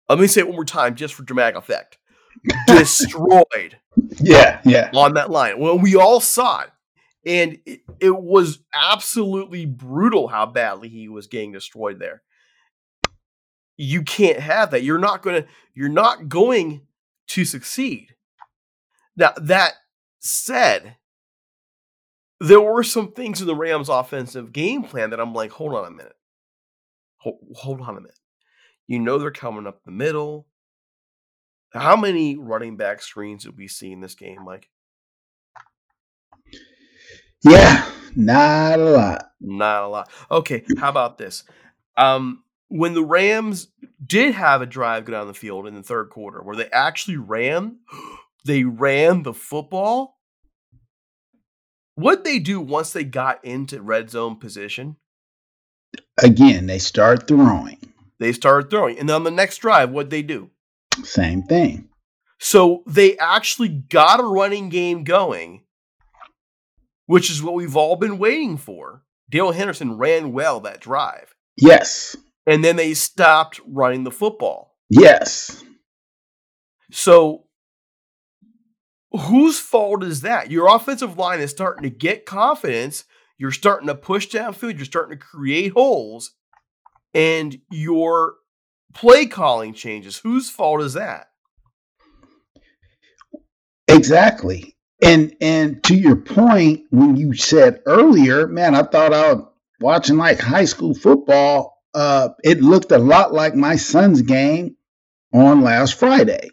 Let 0.09 0.19
me 0.19 0.27
say 0.27 0.41
it 0.41 0.47
one 0.47 0.55
more 0.55 0.65
time, 0.65 0.95
just 0.95 1.13
for 1.13 1.24
dramatic 1.24 1.57
effect. 1.57 1.97
Destroyed. 2.67 3.77
Yeah, 4.19 4.62
yeah. 4.63 4.89
On 4.93 5.13
that 5.15 5.29
line. 5.29 5.59
Well, 5.59 5.77
we 5.77 5.95
all 5.95 6.19
saw 6.19 6.62
it. 6.62 6.69
And 7.27 7.60
it, 7.65 7.81
it 8.00 8.15
was 8.15 8.60
absolutely 8.74 9.65
brutal 9.65 10.29
how 10.29 10.48
badly 10.48 10.89
he 10.89 11.10
was 11.10 11.27
getting 11.27 11.51
destroyed 11.51 12.00
there 12.00 12.24
you 13.77 14.01
can't 14.01 14.39
have 14.39 14.72
that. 14.72 14.84
You're 14.84 14.98
not 14.98 15.22
going 15.22 15.43
to 15.43 15.48
you're 15.74 15.88
not 15.88 16.27
going 16.27 16.81
to 17.29 17.46
succeed. 17.46 18.15
Now 19.15 19.34
that 19.38 19.74
said, 20.19 20.98
there 22.39 22.62
were 22.62 22.84
some 22.84 23.12
things 23.12 23.39
in 23.39 23.48
the 23.48 23.55
Rams 23.55 23.89
offensive 23.89 24.51
game 24.51 24.84
plan 24.84 25.12
that 25.12 25.19
I'm 25.19 25.34
like, 25.34 25.51
hold 25.51 25.74
on 25.74 25.86
a 25.86 25.91
minute. 25.91 26.15
Hold, 27.17 27.39
hold 27.55 27.81
on 27.81 27.98
a 27.98 28.01
minute. 28.01 28.19
You 28.88 29.00
know 29.00 29.17
they're 29.17 29.31
coming 29.31 29.67
up 29.67 29.84
the 29.84 29.91
middle. 29.91 30.48
How 31.74 31.96
many 31.96 32.38
running 32.38 32.77
back 32.77 33.01
screens 33.01 33.43
did 33.43 33.57
we 33.57 33.67
see 33.67 33.91
in 33.91 34.00
this 34.00 34.15
game, 34.15 34.43
Mike? 34.43 34.69
Yeah, 37.44 37.89
not 38.15 38.79
a 38.79 38.84
lot. 38.84 39.32
Not 39.39 39.84
a 39.84 39.88
lot. 39.88 40.10
Okay, 40.32 40.63
how 40.77 40.89
about 40.89 41.17
this? 41.17 41.44
Um, 41.96 42.44
when 42.70 42.94
the 42.94 43.03
Rams 43.03 43.67
did 44.06 44.34
have 44.34 44.62
a 44.62 44.65
drive 44.65 45.06
go 45.06 45.13
down 45.13 45.27
the 45.27 45.34
field 45.34 45.67
in 45.67 45.75
the 45.75 45.84
third 45.84 46.10
quarter 46.10 46.41
where 46.41 46.56
they 46.56 46.70
actually 46.72 47.17
ran, 47.17 47.77
they 48.46 48.63
ran 48.63 49.24
the 49.24 49.34
football. 49.34 50.17
What 51.96 52.24
they 52.24 52.39
do 52.39 52.60
once 52.60 52.91
they 52.91 53.03
got 53.03 53.44
into 53.44 53.82
red 53.82 54.10
zone 54.12 54.36
position? 54.36 54.98
Again, 56.22 56.67
they 56.67 56.79
start 56.79 57.27
throwing. 57.27 57.79
They 58.20 58.34
started 58.34 58.70
throwing. 58.70 59.00
And 59.00 59.10
then 59.10 59.15
on 59.15 59.24
the 59.24 59.32
next 59.32 59.58
drive, 59.58 59.91
what 59.91 60.10
they 60.10 60.22
do? 60.22 60.50
Same 61.03 61.44
thing. 61.44 61.89
So 62.39 62.84
they 62.86 63.17
actually 63.17 63.70
got 63.70 64.20
a 64.20 64.24
running 64.24 64.70
game 64.70 65.03
going, 65.03 65.63
which 67.08 67.32
is 67.32 67.42
what 67.42 67.56
we've 67.56 67.76
all 67.76 67.96
been 67.96 68.20
waiting 68.20 68.58
for. 68.58 69.04
Darrell 69.30 69.52
Henderson 69.52 69.98
ran 69.98 70.32
well 70.32 70.60
that 70.62 70.80
drive. 70.80 71.34
Yes 71.58 72.16
and 72.48 72.64
then 72.64 72.78
they 72.78 72.96
stopped 72.96 73.60
running 73.68 74.06
the 74.06 74.12
football. 74.12 74.78
Yes. 74.90 75.64
So 76.92 77.44
whose 79.12 79.60
fault 79.60 80.02
is 80.02 80.22
that? 80.22 80.50
Your 80.50 80.74
offensive 80.74 81.18
line 81.18 81.42
is 81.42 81.52
starting 81.52 81.84
to 81.84 81.96
get 81.96 82.26
confidence. 82.26 83.04
You're 83.38 83.52
starting 83.52 83.88
to 83.88 83.96
push 83.96 84.30
downfield. 84.30 84.78
You're 84.78 84.86
starting 84.86 85.20
to 85.20 85.24
create 85.24 85.74
holes, 85.74 86.32
and 87.14 87.60
your 87.70 88.36
play 88.96 89.26
calling 89.26 89.74
changes. 89.74 90.18
Whose 90.20 90.50
fault 90.50 90.82
is 90.82 90.94
that? 90.94 91.28
Exactly. 93.90 94.76
And 95.04 95.36
and 95.42 95.84
to 95.86 95.96
your 95.96 96.16
point, 96.16 96.86
when 96.89 97.16
you 97.16 97.34
said 97.34 97.82
earlier, 97.86 98.48
man, 98.48 98.75
I 98.75 98.84
thought 98.84 99.13
I 99.13 99.34
was 99.34 99.46
watching 99.80 100.18
like 100.18 100.39
high 100.39 100.66
school 100.66 100.96
football. 100.96 101.77
Uh, 101.94 102.30
it 102.44 102.62
looked 102.62 102.92
a 102.92 102.98
lot 102.98 103.34
like 103.34 103.56
my 103.56 103.75
son's 103.75 104.22
game 104.24 104.75
on 105.34 105.62
last 105.62 105.96
Friday. 105.96 106.50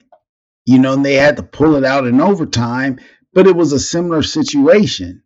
You 0.67 0.79
know, 0.79 0.95
and 0.95 1.05
they 1.05 1.15
had 1.15 1.37
to 1.39 1.45
pull 1.45 1.77
it 1.77 1.85
out 1.85 2.07
in 2.07 2.21
overtime, 2.21 3.01
but 3.35 3.47
it 3.47 3.57
was 3.57 3.73
a 3.73 3.81
similar 3.81 4.23
situation 4.23 5.23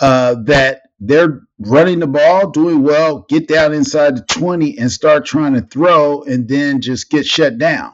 uh, 0.00 0.36
that 0.44 0.82
they're 1.00 1.42
running 1.60 2.00
the 2.00 2.08
ball, 2.08 2.50
doing 2.50 2.82
well, 2.84 3.26
get 3.30 3.48
down 3.48 3.74
inside 3.74 4.18
the 4.18 4.24
20 4.26 4.78
and 4.78 4.92
start 4.92 5.26
trying 5.26 5.54
to 5.54 5.62
throw, 5.62 6.24
and 6.24 6.48
then 6.48 6.82
just 6.82 7.10
get 7.10 7.26
shut 7.26 7.58
down. 7.58 7.93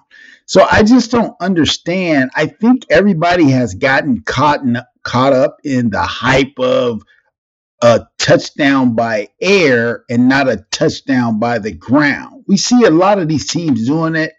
So 0.50 0.66
I 0.68 0.82
just 0.82 1.12
don't 1.12 1.36
understand. 1.40 2.32
I 2.34 2.46
think 2.46 2.84
everybody 2.90 3.48
has 3.50 3.72
gotten 3.72 4.22
caught 4.22 4.62
in, 4.62 4.78
caught 5.04 5.32
up 5.32 5.58
in 5.62 5.90
the 5.90 6.02
hype 6.02 6.58
of 6.58 7.02
a 7.82 8.00
touchdown 8.18 8.96
by 8.96 9.28
air 9.40 10.02
and 10.10 10.28
not 10.28 10.48
a 10.48 10.66
touchdown 10.72 11.38
by 11.38 11.60
the 11.60 11.70
ground. 11.70 12.42
We 12.48 12.56
see 12.56 12.82
a 12.82 12.90
lot 12.90 13.20
of 13.20 13.28
these 13.28 13.46
teams 13.46 13.86
doing 13.86 14.16
it, 14.16 14.32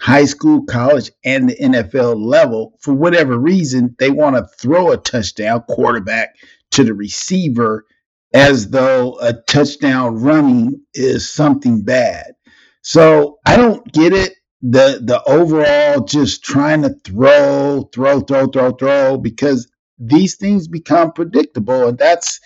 high 0.00 0.24
school, 0.24 0.64
college, 0.64 1.10
and 1.22 1.50
the 1.50 1.56
NFL 1.56 2.16
level. 2.18 2.78
For 2.80 2.94
whatever 2.94 3.38
reason, 3.38 3.94
they 3.98 4.08
want 4.08 4.36
to 4.36 4.48
throw 4.58 4.90
a 4.90 4.96
touchdown 4.96 5.64
quarterback 5.68 6.34
to 6.70 6.82
the 6.82 6.94
receiver 6.94 7.84
as 8.32 8.70
though 8.70 9.18
a 9.20 9.34
touchdown 9.34 10.18
running 10.18 10.80
is 10.94 11.30
something 11.30 11.82
bad. 11.82 12.32
So 12.80 13.38
I 13.44 13.58
don't 13.58 13.84
get 13.92 14.14
it 14.14 14.32
the 14.62 15.00
the 15.02 15.22
overall 15.26 16.04
just 16.04 16.44
trying 16.44 16.82
to 16.82 16.90
throw, 17.04 17.88
throw, 17.92 18.20
throw, 18.20 18.46
throw, 18.46 18.72
throw 18.72 19.18
because 19.18 19.70
these 19.98 20.36
things 20.36 20.68
become 20.68 21.12
predictable, 21.12 21.88
and 21.88 21.98
that's 21.98 22.40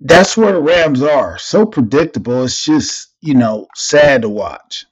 that's 0.00 0.36
where 0.36 0.52
the 0.52 0.60
Rams 0.60 1.02
are. 1.02 1.38
So 1.38 1.66
predictable, 1.66 2.44
it's 2.44 2.64
just 2.64 3.14
you 3.20 3.34
know 3.34 3.66
sad 3.74 4.22
to 4.22 4.28
watch. 4.28 4.86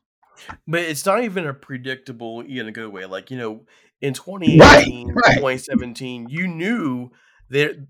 But 0.69 0.83
it's 0.83 1.07
not 1.07 1.25
even 1.25 1.47
a 1.47 1.55
predictable 1.55 2.43
in 2.43 2.69
a 2.69 2.73
good 2.73 2.93
way. 2.93 3.07
Like 3.07 3.31
you 3.31 3.39
know, 3.39 3.63
in 4.01 4.13
2018, 4.13 5.09
right, 5.09 5.15
right. 5.15 5.35
2017, 5.37 6.29
you 6.29 6.47
knew 6.47 7.11
that 7.51 7.87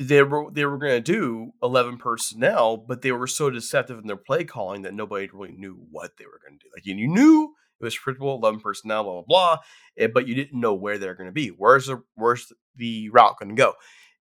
they 0.00 0.22
were 0.22 0.50
they 0.50 0.64
were 0.64 0.78
going 0.78 1.02
to 1.02 1.12
do 1.12 1.52
11 1.62 1.98
personnel, 1.98 2.78
but 2.78 3.02
they 3.02 3.12
were 3.12 3.26
so 3.26 3.50
deceptive 3.50 3.98
in 3.98 4.06
their 4.06 4.16
play 4.16 4.44
calling 4.44 4.82
that 4.82 4.94
nobody 4.94 5.28
really 5.30 5.52
knew 5.52 5.78
what 5.90 6.16
they 6.16 6.24
were 6.24 6.40
going 6.42 6.58
to 6.58 6.64
do. 6.64 6.70
Like 6.74 6.86
you 6.86 6.94
knew 7.06 7.54
it 7.78 7.84
was 7.84 7.98
predictable 7.98 8.36
11 8.36 8.60
personnel, 8.60 9.04
blah 9.04 9.12
blah 9.12 9.22
blah, 9.28 9.58
eh, 9.98 10.06
but 10.06 10.26
you 10.26 10.34
didn't 10.34 10.58
know 10.58 10.72
where 10.72 10.96
they're 10.96 11.14
going 11.14 11.28
to 11.28 11.32
be. 11.32 11.48
Where's 11.48 11.86
the 11.86 12.02
where's 12.14 12.50
the 12.76 13.10
route 13.10 13.38
going 13.38 13.50
to 13.50 13.54
go? 13.54 13.74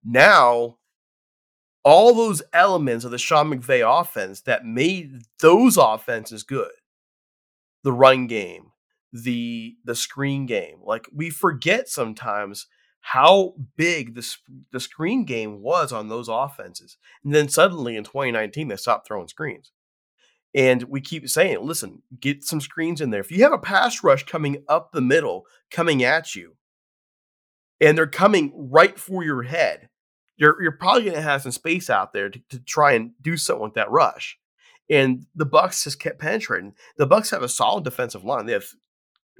Now, 0.04 0.78
all 1.86 2.14
those 2.14 2.42
elements 2.52 3.06
of 3.06 3.12
the 3.12 3.18
Sean 3.18 3.50
McVay 3.50 3.82
offense 4.02 4.42
that 4.42 4.66
made 4.66 5.22
those 5.40 5.78
offenses 5.78 6.44
good, 6.44 6.72
the 7.86 7.94
run 7.94 8.28
game, 8.28 8.72
the 9.14 9.78
the 9.86 9.96
screen 9.96 10.46
game, 10.46 10.80
like 10.84 11.08
we 11.16 11.30
forget 11.30 11.88
sometimes 11.88 12.68
how 13.02 13.54
big 13.76 14.16
the, 14.16 14.36
the 14.72 14.80
screen 14.80 15.26
game 15.26 15.62
was 15.62 15.92
on 15.92 16.10
those 16.10 16.28
offenses. 16.28 16.98
And 17.24 17.34
then 17.34 17.50
suddenly 17.50 17.96
in 17.96 18.04
2019, 18.04 18.68
they 18.68 18.76
stopped 18.76 19.08
throwing 19.08 19.28
screens. 19.28 19.72
And 20.54 20.84
we 20.84 21.00
keep 21.00 21.30
saying, 21.30 21.60
listen, 21.62 22.02
get 22.20 22.44
some 22.44 22.60
screens 22.60 23.02
in 23.02 23.12
there. 23.12 23.22
If 23.22 23.32
you 23.32 23.44
have 23.44 23.54
a 23.54 23.60
pass 23.60 24.04
rush 24.04 24.26
coming 24.26 24.64
up 24.68 24.92
the 24.92 25.02
middle, 25.02 25.46
coming 25.70 26.04
at 26.04 26.36
you, 26.36 26.56
and 27.80 27.98
they're 27.98 28.08
coming 28.08 28.52
right 28.56 29.00
for 29.00 29.24
your 29.24 29.44
head, 29.44 29.90
you're, 30.38 30.62
you're 30.62 30.72
probably 30.72 31.04
going 31.04 31.16
to 31.16 31.22
have 31.22 31.44
some 31.44 31.52
space 31.52 31.90
out 31.90 32.14
there 32.14 32.30
to, 32.30 32.42
to 32.50 32.60
try 32.60 32.94
and 32.94 33.12
do 33.22 33.38
something 33.38 33.64
with 33.64 33.74
that 33.76 33.92
rush. 33.92 34.38
And 34.90 35.28
the 35.36 35.46
Bucks 35.46 35.84
just 35.84 36.00
kept 36.00 36.20
penetrating. 36.20 36.74
The 36.98 37.06
Bucks 37.06 37.30
have 37.30 37.44
a 37.44 37.50
solid 37.50 37.84
defensive 37.84 38.24
line. 38.24 38.48
They 38.48 38.54
have 38.54 38.66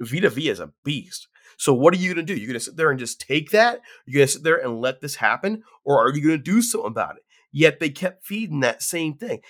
Vita 0.00 0.30
Vea 0.30 0.48
is 0.48 0.60
a 0.60 0.72
beast. 0.84 1.28
So 1.56 1.74
what 1.74 1.92
are 1.92 1.98
you 1.98 2.14
going 2.14 2.24
to 2.24 2.34
do? 2.34 2.38
You're 2.38 2.48
going 2.48 2.58
to 2.58 2.64
sit 2.64 2.76
there 2.76 2.90
and 2.90 2.98
just 2.98 3.20
take 3.20 3.50
that? 3.50 3.80
You're 4.06 4.20
going 4.20 4.26
to 4.26 4.32
sit 4.32 4.42
there 4.42 4.56
and 4.56 4.80
let 4.80 5.00
this 5.00 5.16
happen? 5.16 5.62
Or 5.84 6.00
are 6.02 6.14
you 6.14 6.22
going 6.22 6.38
to 6.38 6.42
do 6.42 6.62
something 6.62 6.90
about 6.90 7.16
it? 7.16 7.22
Yet 7.52 7.80
they 7.80 7.90
kept 7.90 8.24
feeding 8.24 8.60
that 8.60 8.82
same 8.82 9.14
thing. 9.14 9.40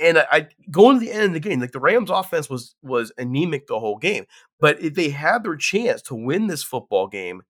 And 0.00 0.18
I, 0.18 0.26
I 0.30 0.48
going 0.70 0.98
to 0.98 1.04
the 1.04 1.12
end 1.12 1.24
of 1.24 1.32
the 1.34 1.40
game, 1.40 1.60
like 1.60 1.72
the 1.72 1.80
Rams 1.80 2.08
offense 2.08 2.48
was 2.48 2.76
was 2.82 3.12
anemic 3.18 3.66
the 3.66 3.80
whole 3.80 3.98
game. 3.98 4.26
But 4.60 4.80
if 4.80 4.94
they 4.94 5.10
had 5.10 5.42
their 5.42 5.56
chance 5.56 6.00
to 6.02 6.14
win 6.14 6.46
this 6.46 6.62
football 6.62 7.08
game 7.08 7.42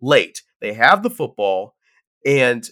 late, 0.00 0.42
they 0.60 0.74
have 0.74 1.02
the 1.02 1.10
football, 1.10 1.74
and 2.26 2.68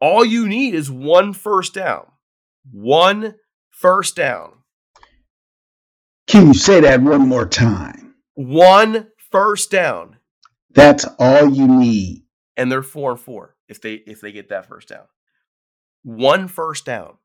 all 0.00 0.24
you 0.24 0.48
need 0.48 0.74
is 0.74 0.90
one 0.90 1.32
first 1.32 1.74
down. 1.74 2.06
One 2.72 3.34
first 3.70 4.16
down. 4.16 4.52
Can 6.26 6.48
you 6.48 6.54
say 6.54 6.80
that 6.80 7.02
one 7.02 7.28
more 7.28 7.46
time? 7.46 8.05
One 8.36 9.08
first 9.30 9.70
down. 9.70 10.16
That's 10.70 11.06
all 11.18 11.50
you 11.50 11.66
need. 11.66 12.24
And 12.56 12.70
they're 12.70 12.82
four 12.82 13.10
and 13.10 13.20
four 13.20 13.56
if 13.66 13.80
they 13.80 13.94
if 13.94 14.20
they 14.20 14.30
get 14.30 14.50
that 14.50 14.68
first 14.68 14.88
down. 14.88 15.04
One 16.02 16.46
first 16.46 16.84
down. 16.84 17.16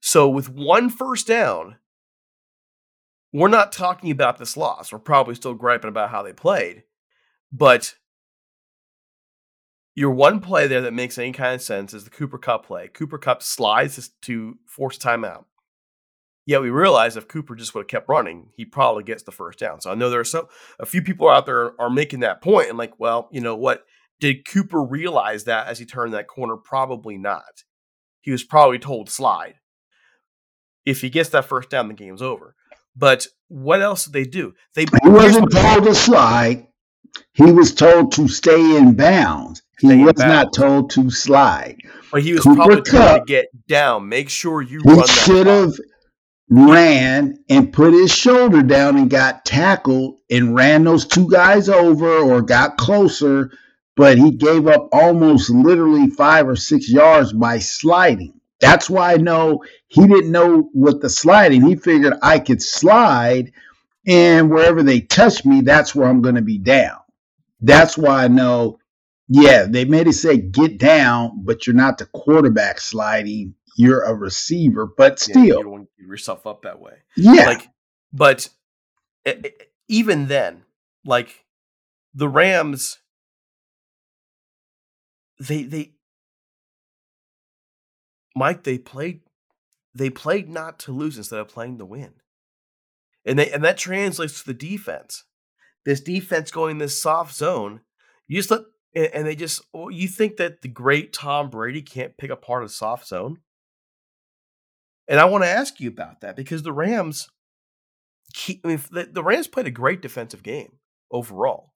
So 0.00 0.28
with 0.28 0.48
one 0.48 0.90
first 0.90 1.26
down, 1.26 1.76
we're 3.32 3.48
not 3.48 3.72
talking 3.72 4.10
about 4.10 4.38
this 4.38 4.56
loss. 4.56 4.92
We're 4.92 5.00
probably 5.00 5.34
still 5.34 5.54
griping 5.54 5.88
about 5.88 6.10
how 6.10 6.22
they 6.22 6.32
played, 6.32 6.84
but 7.52 7.96
your 9.96 10.12
one 10.12 10.40
play 10.40 10.68
there 10.68 10.80
that 10.82 10.94
makes 10.94 11.18
any 11.18 11.32
kind 11.32 11.54
of 11.54 11.62
sense 11.62 11.92
is 11.92 12.04
the 12.04 12.10
Cooper 12.10 12.38
Kupp 12.38 12.64
play. 12.64 12.88
Cooper 12.88 13.18
Kupp 13.18 13.42
slides 13.42 14.10
to 14.22 14.56
force 14.66 14.96
timeout. 14.96 15.44
Yet 16.50 16.62
we 16.62 16.70
realize 16.70 17.16
if 17.16 17.28
Cooper 17.28 17.54
just 17.54 17.76
would 17.76 17.82
have 17.82 17.86
kept 17.86 18.08
running, 18.08 18.48
he 18.56 18.64
probably 18.64 19.04
gets 19.04 19.22
the 19.22 19.30
first 19.30 19.60
down. 19.60 19.80
So 19.80 19.92
I 19.92 19.94
know 19.94 20.10
there 20.10 20.18
are 20.18 20.24
some 20.24 20.46
a 20.80 20.84
few 20.84 21.00
people 21.00 21.28
out 21.28 21.46
there 21.46 21.80
are 21.80 21.88
making 21.88 22.20
that 22.20 22.42
point 22.42 22.68
and 22.68 22.76
like, 22.76 22.98
well, 22.98 23.28
you 23.30 23.40
know 23.40 23.54
what? 23.54 23.84
Did 24.18 24.44
Cooper 24.44 24.82
realize 24.82 25.44
that 25.44 25.68
as 25.68 25.78
he 25.78 25.84
turned 25.84 26.12
that 26.12 26.26
corner? 26.26 26.56
Probably 26.56 27.16
not. 27.16 27.62
He 28.20 28.32
was 28.32 28.42
probably 28.42 28.80
told 28.80 29.08
slide. 29.08 29.60
If 30.84 31.02
he 31.02 31.08
gets 31.08 31.28
that 31.28 31.44
first 31.44 31.70
down, 31.70 31.86
the 31.86 31.94
game's 31.94 32.20
over. 32.20 32.56
But 32.96 33.28
what 33.46 33.80
else 33.80 34.06
did 34.06 34.14
they 34.14 34.24
do? 34.24 34.54
They 34.74 34.86
he 35.04 35.08
wasn't 35.08 35.52
told 35.52 35.84
to 35.84 35.94
slide. 35.94 36.66
He 37.32 37.52
was 37.52 37.72
told 37.72 38.10
to 38.14 38.26
stay 38.26 38.76
in 38.76 38.96
bounds. 38.96 39.62
He 39.78 40.02
was 40.02 40.18
not 40.18 40.52
told 40.52 40.90
to 40.90 41.12
slide. 41.12 41.76
But 42.10 42.24
he 42.24 42.32
was 42.32 42.42
Cooper 42.42 42.56
probably 42.56 42.82
told 42.82 43.20
to 43.20 43.24
get 43.24 43.46
down. 43.68 44.08
Make 44.08 44.28
sure 44.28 44.60
you 44.62 44.80
he 44.84 45.06
should 45.06 45.46
have 45.46 45.74
ran 46.50 47.38
and 47.48 47.72
put 47.72 47.94
his 47.94 48.12
shoulder 48.12 48.62
down 48.62 48.96
and 48.98 49.08
got 49.08 49.44
tackled 49.44 50.18
and 50.30 50.54
ran 50.54 50.84
those 50.84 51.06
two 51.06 51.30
guys 51.30 51.68
over 51.68 52.18
or 52.18 52.42
got 52.42 52.76
closer, 52.76 53.52
but 53.96 54.18
he 54.18 54.32
gave 54.32 54.66
up 54.66 54.88
almost 54.92 55.48
literally 55.50 56.08
five 56.10 56.48
or 56.48 56.56
six 56.56 56.90
yards 56.90 57.32
by 57.32 57.60
sliding. 57.60 58.34
That's 58.60 58.90
why 58.90 59.14
I 59.14 59.16
know 59.16 59.62
he 59.88 60.06
didn't 60.06 60.32
know 60.32 60.68
what 60.72 61.00
the 61.00 61.08
sliding. 61.08 61.62
He 61.62 61.76
figured 61.76 62.14
I 62.20 62.40
could 62.40 62.62
slide, 62.62 63.52
and 64.06 64.50
wherever 64.50 64.82
they 64.82 65.00
touch 65.00 65.44
me, 65.44 65.62
that's 65.62 65.94
where 65.94 66.08
I'm 66.08 66.20
going 66.20 66.34
to 66.34 66.42
be 66.42 66.58
down. 66.58 66.98
That's 67.60 67.96
why 67.96 68.24
I 68.24 68.28
know. 68.28 68.78
Yeah, 69.28 69.66
they 69.68 69.84
made 69.84 70.08
it 70.08 70.14
say 70.14 70.38
get 70.38 70.78
down, 70.78 71.44
but 71.44 71.66
you're 71.66 71.76
not 71.76 71.98
the 71.98 72.06
quarterback 72.06 72.80
sliding 72.80 73.54
you're 73.76 74.02
a 74.02 74.14
receiver, 74.14 74.86
but 74.86 75.18
still, 75.18 75.38
yeah, 75.38 75.44
you 75.44 75.62
don't 75.62 75.70
want 75.70 75.84
to 75.84 76.02
give 76.02 76.08
yourself 76.08 76.46
up 76.46 76.62
that 76.62 76.80
way. 76.80 76.94
Yeah, 77.16 77.46
like, 77.46 77.68
but 78.12 78.48
even 79.88 80.28
then, 80.28 80.64
like 81.04 81.44
the 82.14 82.28
Rams, 82.28 82.98
they 85.38 85.62
they 85.64 85.92
Mike, 88.36 88.64
they 88.64 88.78
played 88.78 89.20
they 89.94 90.10
played 90.10 90.48
not 90.48 90.78
to 90.80 90.92
lose 90.92 91.16
instead 91.16 91.40
of 91.40 91.48
playing 91.48 91.78
to 91.78 91.84
win, 91.84 92.14
and 93.24 93.38
they 93.38 93.50
and 93.50 93.64
that 93.64 93.78
translates 93.78 94.40
to 94.40 94.46
the 94.46 94.54
defense. 94.54 95.24
This 95.84 96.00
defense 96.00 96.50
going 96.50 96.78
this 96.78 97.00
soft 97.00 97.34
zone, 97.34 97.80
you 98.28 98.36
just 98.36 98.50
let 98.50 98.62
and 98.94 99.26
they 99.26 99.36
just 99.36 99.62
oh, 99.72 99.88
you 99.88 100.08
think 100.08 100.36
that 100.36 100.62
the 100.62 100.68
great 100.68 101.12
Tom 101.12 101.48
Brady 101.50 101.82
can't 101.82 102.16
pick 102.16 102.30
apart 102.30 102.64
a 102.64 102.68
soft 102.68 103.06
zone? 103.06 103.38
And 105.10 105.18
I 105.18 105.24
want 105.24 105.42
to 105.42 105.50
ask 105.50 105.80
you 105.80 105.88
about 105.88 106.20
that 106.20 106.36
because 106.36 106.62
the 106.62 106.72
Rams, 106.72 107.28
I 108.46 108.58
mean, 108.62 108.80
the, 108.92 109.10
the 109.12 109.24
Rams 109.24 109.48
played 109.48 109.66
a 109.66 109.72
great 109.72 110.00
defensive 110.00 110.44
game 110.44 110.78
overall. 111.10 111.72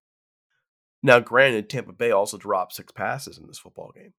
Now, 1.03 1.19
granted, 1.19 1.69
Tampa 1.69 1.93
Bay 1.93 2.13
also 2.13 2.39
dropped 2.39 2.75
six 2.75 2.93
passes 2.93 3.37
in 3.37 3.49
this 3.49 3.59
football 3.59 3.91
game. 3.93 4.15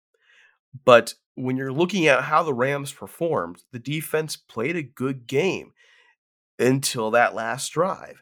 But 0.83 1.13
when 1.35 1.55
you're 1.55 1.71
looking 1.71 2.07
at 2.07 2.25
how 2.25 2.43
the 2.43 2.53
Rams 2.53 2.91
performed, 2.91 3.63
the 3.71 3.79
defense 3.79 4.35
played 4.35 4.75
a 4.75 4.83
good 4.83 5.27
game 5.27 5.71
until 6.59 7.11
that 7.11 7.33
last 7.33 7.69
drive. 7.69 8.21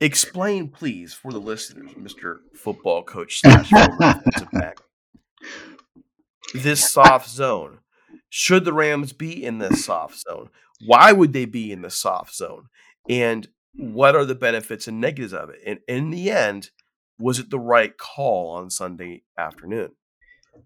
Explain, 0.00 0.70
please, 0.70 1.14
for 1.14 1.30
the 1.30 1.38
listeners, 1.38 1.92
Mr. 1.92 2.38
Football 2.56 3.04
Coach 3.04 3.38
slash 3.38 3.70
defensive 3.70 4.50
back, 4.50 4.78
this 6.52 6.90
soft 6.90 7.30
zone. 7.30 7.78
Should 8.34 8.64
the 8.64 8.72
Rams 8.72 9.12
be 9.12 9.44
in 9.44 9.58
this 9.58 9.84
soft 9.84 10.20
zone? 10.20 10.48
Why 10.86 11.12
would 11.12 11.34
they 11.34 11.44
be 11.44 11.70
in 11.70 11.82
the 11.82 11.90
soft 11.90 12.34
zone? 12.34 12.68
And 13.06 13.46
what 13.74 14.16
are 14.16 14.24
the 14.24 14.34
benefits 14.34 14.88
and 14.88 15.02
negatives 15.02 15.34
of 15.34 15.50
it? 15.50 15.60
And 15.66 15.80
in 15.86 16.08
the 16.08 16.30
end, 16.30 16.70
was 17.18 17.38
it 17.38 17.50
the 17.50 17.58
right 17.58 17.94
call 17.94 18.52
on 18.52 18.70
Sunday 18.70 19.24
afternoon? 19.36 19.90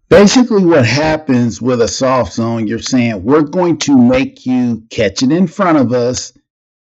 Basically, 0.08 0.64
what 0.64 0.86
happens 0.86 1.60
with 1.60 1.80
a 1.82 1.88
soft 1.88 2.34
zone, 2.34 2.68
you're 2.68 2.78
saying 2.78 3.24
we're 3.24 3.42
going 3.42 3.78
to 3.78 3.98
make 3.98 4.46
you 4.46 4.84
catch 4.90 5.24
it 5.24 5.32
in 5.32 5.48
front 5.48 5.76
of 5.76 5.92
us 5.92 6.32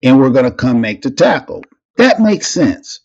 and 0.02 0.18
we're 0.18 0.30
going 0.30 0.44
to 0.44 0.50
come 0.50 0.80
make 0.80 1.02
the 1.02 1.12
tackle. 1.12 1.62
That 1.98 2.20
makes 2.20 2.48
sense. 2.48 2.98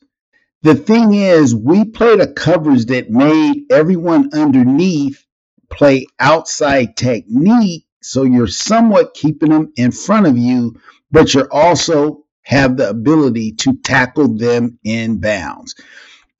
The 0.63 0.73
thing 0.73 1.13
is, 1.13 1.53
we 1.53 1.85
played 1.85 2.19
a 2.19 2.33
coverage 2.33 2.85
that 2.87 3.11
made 3.11 3.65
everyone 3.69 4.31
underneath 4.33 5.23
play 5.69 6.05
outside 6.19 6.95
technique. 6.97 7.85
So 8.01 8.23
you're 8.23 8.47
somewhat 8.47 9.13
keeping 9.13 9.49
them 9.49 9.71
in 9.75 9.91
front 9.91 10.27
of 10.27 10.37
you, 10.37 10.75
but 11.11 11.33
you're 11.33 11.51
also 11.51 12.23
have 12.43 12.77
the 12.77 12.89
ability 12.89 13.51
to 13.53 13.75
tackle 13.83 14.35
them 14.35 14.79
in 14.83 15.19
bounds. 15.19 15.75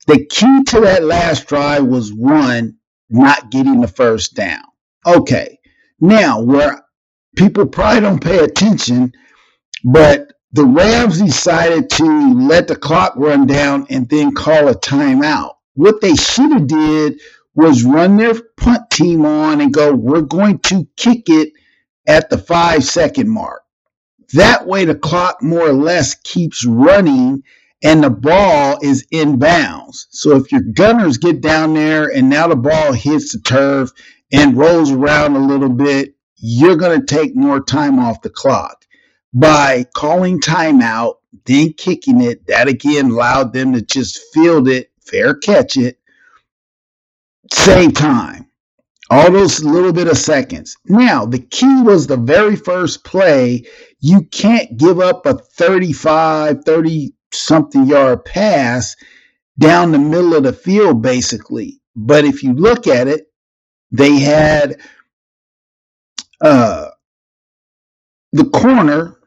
The 0.06 0.24
key 0.26 0.64
to 0.64 0.80
that 0.80 1.04
last 1.04 1.46
drive 1.46 1.84
was 1.84 2.12
one, 2.12 2.76
not 3.08 3.50
getting 3.50 3.80
the 3.80 3.88
first 3.88 4.34
down. 4.34 4.64
Okay. 5.06 5.58
Now, 6.00 6.40
where 6.40 6.82
people 7.36 7.66
probably 7.66 8.00
don't 8.00 8.22
pay 8.22 8.38
attention, 8.38 9.12
but 9.84 10.32
the 10.52 10.64
Rams 10.64 11.20
decided 11.20 11.90
to 11.90 12.34
let 12.34 12.66
the 12.66 12.76
clock 12.76 13.14
run 13.16 13.46
down 13.46 13.86
and 13.88 14.08
then 14.08 14.34
call 14.34 14.68
a 14.68 14.74
timeout. 14.74 15.54
What 15.74 16.00
they 16.00 16.14
should 16.14 16.52
have 16.52 16.66
did 16.66 17.20
was 17.54 17.84
run 17.84 18.16
their 18.16 18.34
punt 18.56 18.90
team 18.90 19.24
on 19.24 19.60
and 19.60 19.72
go, 19.72 19.92
we're 19.92 20.20
going 20.20 20.58
to 20.60 20.86
kick 20.96 21.24
it 21.28 21.52
at 22.06 22.30
the 22.30 22.38
five 22.38 22.84
second 22.84 23.28
mark. 23.28 23.62
That 24.32 24.66
way, 24.66 24.84
the 24.84 24.94
clock 24.94 25.42
more 25.42 25.68
or 25.68 25.72
less 25.72 26.14
keeps 26.14 26.64
running 26.64 27.42
and 27.82 28.04
the 28.04 28.10
ball 28.10 28.78
is 28.82 29.06
in 29.10 29.38
bounds. 29.38 30.06
So 30.10 30.36
if 30.36 30.52
your 30.52 30.60
gunners 30.60 31.18
get 31.18 31.40
down 31.40 31.74
there 31.74 32.08
and 32.08 32.28
now 32.28 32.46
the 32.46 32.56
ball 32.56 32.92
hits 32.92 33.32
the 33.32 33.40
turf 33.40 33.90
and 34.32 34.56
rolls 34.56 34.90
around 34.90 35.34
a 35.34 35.46
little 35.46 35.70
bit, 35.70 36.14
you're 36.36 36.76
going 36.76 37.00
to 37.00 37.06
take 37.06 37.34
more 37.34 37.60
time 37.62 37.98
off 37.98 38.22
the 38.22 38.30
clock. 38.30 38.84
By 39.32 39.86
calling 39.94 40.40
timeout, 40.40 41.14
then 41.46 41.72
kicking 41.72 42.20
it, 42.20 42.46
that 42.48 42.68
again 42.68 43.10
allowed 43.10 43.52
them 43.52 43.72
to 43.72 43.82
just 43.82 44.20
field 44.32 44.68
it, 44.68 44.90
fair 45.00 45.34
catch 45.34 45.76
it, 45.76 45.99
save 47.52 47.94
time. 47.94 48.46
All 49.10 49.32
those 49.32 49.64
little 49.64 49.92
bit 49.92 50.06
of 50.06 50.16
seconds. 50.16 50.76
Now, 50.86 51.26
the 51.26 51.40
key 51.40 51.82
was 51.82 52.06
the 52.06 52.16
very 52.16 52.54
first 52.56 53.04
play. 53.04 53.64
You 53.98 54.22
can't 54.22 54.76
give 54.76 55.00
up 55.00 55.26
a 55.26 55.34
35, 55.34 56.64
30 56.64 57.12
something 57.32 57.86
yard 57.86 58.24
pass 58.24 58.96
down 59.58 59.92
the 59.92 59.98
middle 59.98 60.34
of 60.34 60.44
the 60.44 60.52
field, 60.52 61.02
basically. 61.02 61.80
But 61.96 62.24
if 62.24 62.42
you 62.42 62.54
look 62.54 62.86
at 62.86 63.08
it, 63.08 63.26
they 63.90 64.20
had 64.20 64.80
uh, 66.40 66.88
the 68.32 68.44
corner 68.44 69.18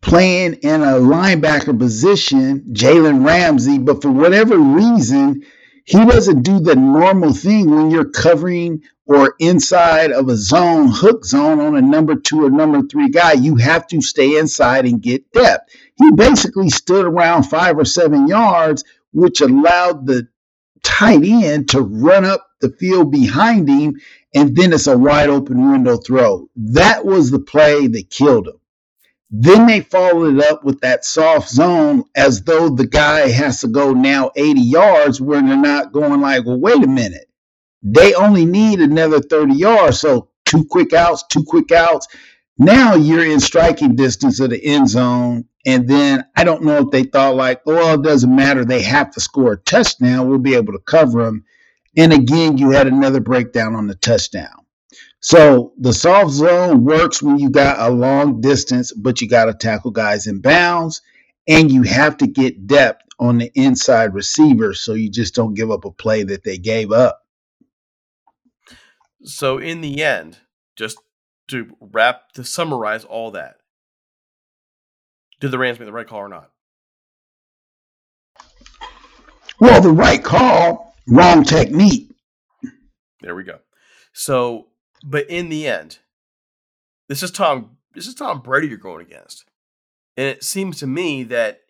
playing 0.00 0.54
in 0.54 0.82
a 0.82 0.94
linebacker 0.94 1.78
position, 1.78 2.64
Jalen 2.72 3.24
Ramsey, 3.24 3.78
but 3.78 4.02
for 4.02 4.10
whatever 4.10 4.58
reason, 4.58 5.44
he 5.84 6.04
doesn't 6.04 6.42
do 6.42 6.60
the 6.60 6.76
normal 6.76 7.32
thing 7.32 7.70
when 7.70 7.90
you're 7.90 8.10
covering 8.10 8.82
or 9.06 9.34
inside 9.40 10.12
of 10.12 10.28
a 10.28 10.36
zone, 10.36 10.88
hook 10.88 11.24
zone 11.24 11.58
on 11.60 11.76
a 11.76 11.82
number 11.82 12.14
two 12.14 12.44
or 12.44 12.50
number 12.50 12.82
three 12.82 13.08
guy. 13.08 13.32
You 13.32 13.56
have 13.56 13.86
to 13.88 14.00
stay 14.00 14.38
inside 14.38 14.86
and 14.86 15.02
get 15.02 15.32
depth. 15.32 15.74
He 15.96 16.12
basically 16.12 16.70
stood 16.70 17.04
around 17.04 17.44
five 17.44 17.76
or 17.76 17.84
seven 17.84 18.28
yards, 18.28 18.84
which 19.12 19.40
allowed 19.40 20.06
the 20.06 20.28
tight 20.82 21.24
end 21.24 21.70
to 21.70 21.80
run 21.80 22.24
up 22.24 22.46
the 22.60 22.70
field 22.70 23.10
behind 23.10 23.68
him, 23.68 24.00
and 24.34 24.54
then 24.54 24.72
it's 24.72 24.86
a 24.86 24.96
wide 24.96 25.28
open 25.28 25.72
window 25.72 25.96
throw. 25.96 26.48
That 26.56 27.04
was 27.04 27.30
the 27.30 27.40
play 27.40 27.88
that 27.88 28.10
killed 28.10 28.46
him. 28.46 28.59
Then 29.30 29.66
they 29.66 29.80
followed 29.80 30.36
it 30.36 30.44
up 30.44 30.64
with 30.64 30.80
that 30.80 31.04
soft 31.04 31.48
zone 31.48 32.04
as 32.16 32.42
though 32.42 32.68
the 32.68 32.86
guy 32.86 33.28
has 33.28 33.60
to 33.60 33.68
go 33.68 33.92
now 33.92 34.32
80 34.34 34.60
yards 34.60 35.20
where 35.20 35.40
they're 35.40 35.56
not 35.56 35.92
going 35.92 36.20
like, 36.20 36.44
well, 36.44 36.58
wait 36.58 36.82
a 36.82 36.88
minute. 36.88 37.30
They 37.82 38.12
only 38.14 38.44
need 38.44 38.80
another 38.80 39.20
30 39.20 39.54
yards. 39.54 40.00
So 40.00 40.30
two 40.44 40.64
quick 40.64 40.92
outs, 40.92 41.24
two 41.30 41.44
quick 41.44 41.70
outs. 41.70 42.08
Now 42.58 42.96
you're 42.96 43.24
in 43.24 43.40
striking 43.40 43.94
distance 43.94 44.40
of 44.40 44.50
the 44.50 44.62
end 44.62 44.88
zone 44.88 45.44
and 45.66 45.88
then 45.88 46.24
I 46.36 46.44
don't 46.44 46.64
know 46.64 46.78
if 46.78 46.90
they 46.90 47.04
thought 47.04 47.36
like, 47.36 47.64
well, 47.66 47.94
it 47.94 48.02
doesn't 48.02 48.34
matter. 48.34 48.64
They 48.64 48.82
have 48.82 49.10
to 49.12 49.20
score 49.20 49.52
a 49.52 49.56
touchdown. 49.58 50.28
We'll 50.28 50.38
be 50.38 50.54
able 50.54 50.72
to 50.72 50.78
cover 50.78 51.24
them. 51.24 51.44
And 51.96 52.12
again, 52.12 52.58
you 52.58 52.70
had 52.70 52.86
another 52.86 53.20
breakdown 53.20 53.74
on 53.74 53.86
the 53.86 53.94
touchdown. 53.94 54.54
So 55.20 55.72
the 55.78 55.92
soft 55.92 56.30
zone 56.30 56.84
works 56.84 57.22
when 57.22 57.38
you 57.38 57.50
got 57.50 57.78
a 57.78 57.92
long 57.92 58.40
distance, 58.40 58.92
but 58.92 59.20
you 59.20 59.28
got 59.28 59.44
to 59.46 59.54
tackle 59.54 59.90
guys 59.90 60.26
in 60.26 60.40
bounds 60.40 61.02
and 61.46 61.70
you 61.70 61.82
have 61.82 62.16
to 62.18 62.26
get 62.26 62.66
depth 62.66 63.04
on 63.18 63.36
the 63.36 63.50
inside 63.54 64.14
receiver 64.14 64.72
so 64.72 64.94
you 64.94 65.10
just 65.10 65.34
don't 65.34 65.54
give 65.54 65.70
up 65.70 65.84
a 65.84 65.90
play 65.90 66.22
that 66.22 66.42
they 66.42 66.56
gave 66.56 66.90
up. 66.90 67.20
So 69.22 69.58
in 69.58 69.82
the 69.82 70.02
end, 70.02 70.38
just 70.74 70.98
to 71.48 71.76
wrap 71.80 72.32
to 72.32 72.44
summarize 72.44 73.04
all 73.04 73.32
that, 73.32 73.56
did 75.38 75.50
the 75.50 75.58
Rams 75.58 75.78
make 75.78 75.86
the 75.86 75.92
right 75.92 76.06
call 76.06 76.20
or 76.20 76.28
not? 76.28 76.50
Well, 79.58 79.82
the 79.82 79.90
right 79.90 80.24
call, 80.24 80.94
wrong 81.06 81.44
technique. 81.44 82.10
There 83.20 83.34
we 83.34 83.44
go. 83.44 83.58
So, 84.14 84.68
but 85.04 85.28
in 85.28 85.48
the 85.48 85.66
end, 85.66 85.98
this 87.08 87.22
is 87.22 87.30
Tom. 87.30 87.76
This 87.94 88.06
is 88.06 88.14
Tom 88.14 88.40
Brady 88.40 88.68
you're 88.68 88.78
going 88.78 89.04
against, 89.04 89.44
and 90.16 90.26
it 90.26 90.44
seems 90.44 90.78
to 90.78 90.86
me 90.86 91.22
that 91.24 91.60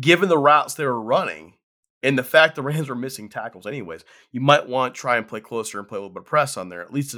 given 0.00 0.28
the 0.28 0.38
routes 0.38 0.74
they 0.74 0.84
were 0.84 1.00
running 1.00 1.54
and 2.02 2.18
the 2.18 2.24
fact 2.24 2.54
the 2.54 2.62
Rams 2.62 2.88
were 2.88 2.94
missing 2.94 3.28
tackles 3.28 3.66
anyways, 3.66 4.04
you 4.30 4.40
might 4.40 4.68
want 4.68 4.94
to 4.94 5.00
try 5.00 5.16
and 5.16 5.26
play 5.26 5.40
closer 5.40 5.78
and 5.78 5.88
play 5.88 5.96
a 5.96 6.00
little 6.00 6.14
bit 6.14 6.22
of 6.22 6.26
press 6.26 6.56
on 6.56 6.68
there. 6.68 6.82
At 6.82 6.92
least, 6.92 7.16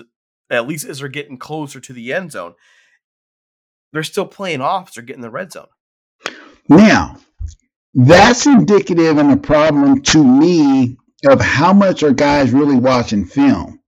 at 0.51 0.67
least 0.67 0.87
as 0.87 1.01
they're 1.01 1.09
getting 1.09 1.39
closer 1.39 1.81
to 1.81 1.93
the 1.93 2.13
end 2.13 2.33
zone, 2.33 2.55
they're 3.93 4.03
still 4.03 4.27
playing 4.27 4.61
off. 4.61 4.95
They're 4.95 5.03
getting 5.03 5.23
the 5.23 5.31
red 5.31 5.53
zone. 5.53 5.69
Now, 6.69 7.17
that's 7.95 8.47
indicative 8.47 9.19
and 9.19 9.33
a 9.33 9.37
problem 9.37 10.03
to 10.03 10.23
me 10.23 10.97
of 11.27 11.41
how 11.41 11.73
much 11.73 12.03
are 12.03 12.13
guys 12.13 12.53
really 12.53 12.77
watching 12.77 13.25
film. 13.25 13.81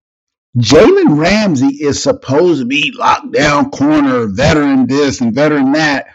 Jalen 0.57 1.17
Ramsey 1.17 1.77
is 1.81 2.03
supposed 2.03 2.61
to 2.61 2.67
be 2.67 2.93
lockdown 2.99 3.71
corner, 3.71 4.27
veteran 4.27 4.87
this 4.87 5.21
and 5.21 5.33
veteran 5.33 5.73
that. 5.73 6.09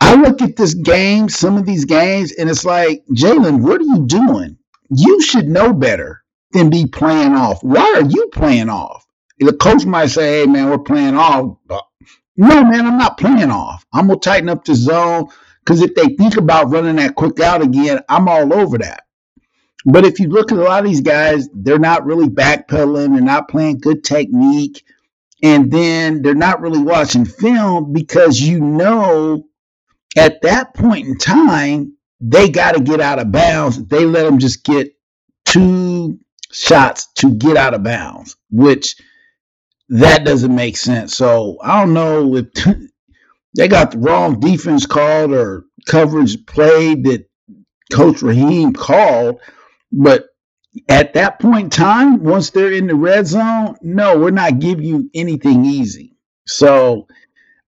I 0.00 0.14
look 0.14 0.40
at 0.40 0.56
this 0.56 0.74
game, 0.74 1.28
some 1.28 1.56
of 1.58 1.66
these 1.66 1.84
games, 1.84 2.32
and 2.32 2.48
it's 2.48 2.64
like, 2.64 3.04
Jalen, 3.12 3.62
what 3.62 3.80
are 3.80 3.84
you 3.84 4.06
doing? 4.06 4.56
You 4.88 5.20
should 5.22 5.46
know 5.46 5.72
better 5.72 6.22
than 6.52 6.70
be 6.70 6.86
playing 6.86 7.32
off. 7.32 7.62
Why 7.62 7.94
are 7.96 8.08
you 8.08 8.28
playing 8.32 8.68
off? 8.70 9.06
The 9.38 9.52
coach 9.52 9.84
might 9.84 10.06
say, 10.06 10.40
hey, 10.40 10.46
man, 10.46 10.70
we're 10.70 10.78
playing 10.78 11.16
off. 11.16 11.56
No, 12.36 12.64
man, 12.64 12.86
I'm 12.86 12.98
not 12.98 13.18
playing 13.18 13.50
off. 13.50 13.84
I'm 13.92 14.06
gonna 14.06 14.20
tighten 14.20 14.48
up 14.48 14.64
the 14.64 14.74
zone 14.74 15.28
because 15.60 15.82
if 15.82 15.94
they 15.94 16.14
think 16.16 16.36
about 16.36 16.70
running 16.70 16.96
that 16.96 17.14
quick 17.14 17.40
out 17.40 17.60
again, 17.60 18.00
I'm 18.08 18.28
all 18.28 18.54
over 18.54 18.78
that. 18.78 19.04
But 19.84 20.04
if 20.04 20.20
you 20.20 20.28
look 20.28 20.52
at 20.52 20.58
a 20.58 20.62
lot 20.62 20.84
of 20.84 20.90
these 20.90 21.00
guys, 21.00 21.48
they're 21.52 21.78
not 21.78 22.04
really 22.06 22.28
backpedaling, 22.28 23.12
they're 23.12 23.20
not 23.20 23.48
playing 23.48 23.78
good 23.78 24.04
technique, 24.04 24.84
and 25.42 25.70
then 25.72 26.22
they're 26.22 26.34
not 26.34 26.60
really 26.60 26.80
watching 26.80 27.24
film 27.24 27.92
because 27.92 28.40
you 28.40 28.60
know 28.60 29.44
at 30.16 30.42
that 30.42 30.74
point 30.74 31.06
in 31.06 31.18
time, 31.18 31.96
they 32.20 32.48
got 32.48 32.74
to 32.74 32.80
get 32.80 33.00
out 33.00 33.18
of 33.18 33.32
bounds. 33.32 33.84
They 33.86 34.04
let 34.04 34.24
them 34.24 34.38
just 34.38 34.64
get 34.64 34.94
two 35.44 36.18
shots 36.52 37.06
to 37.14 37.34
get 37.34 37.56
out 37.56 37.74
of 37.74 37.82
bounds, 37.82 38.36
which 38.50 38.96
that 39.88 40.24
doesn't 40.24 40.54
make 40.54 40.76
sense. 40.76 41.16
So 41.16 41.58
I 41.62 41.80
don't 41.80 41.94
know 41.94 42.36
if 42.36 42.46
they 43.56 43.68
got 43.68 43.92
the 43.92 43.98
wrong 43.98 44.38
defense 44.38 44.86
called 44.86 45.32
or 45.32 45.64
coverage 45.86 46.44
played 46.46 47.04
that 47.04 47.28
Coach 47.92 48.22
Raheem 48.22 48.72
called, 48.72 49.40
but 49.92 50.26
at 50.88 51.14
that 51.14 51.38
point 51.38 51.64
in 51.64 51.70
time, 51.70 52.24
once 52.24 52.50
they're 52.50 52.72
in 52.72 52.86
the 52.86 52.94
red 52.94 53.26
zone, 53.26 53.76
no, 53.82 54.18
we're 54.18 54.30
not 54.30 54.58
giving 54.58 54.84
you 54.84 55.10
anything 55.14 55.64
easy. 55.64 56.16
So 56.46 57.06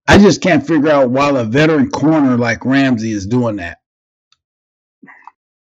I 0.08 0.18
just 0.18 0.40
can't 0.40 0.66
figure 0.66 0.90
out 0.90 1.10
why 1.10 1.30
a 1.30 1.44
veteran 1.44 1.90
corner 1.90 2.36
like 2.36 2.64
Ramsey 2.64 3.12
is 3.12 3.26
doing 3.26 3.56
that. 3.56 3.78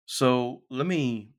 So 0.06 0.62
let 0.70 0.88
me 0.88 1.30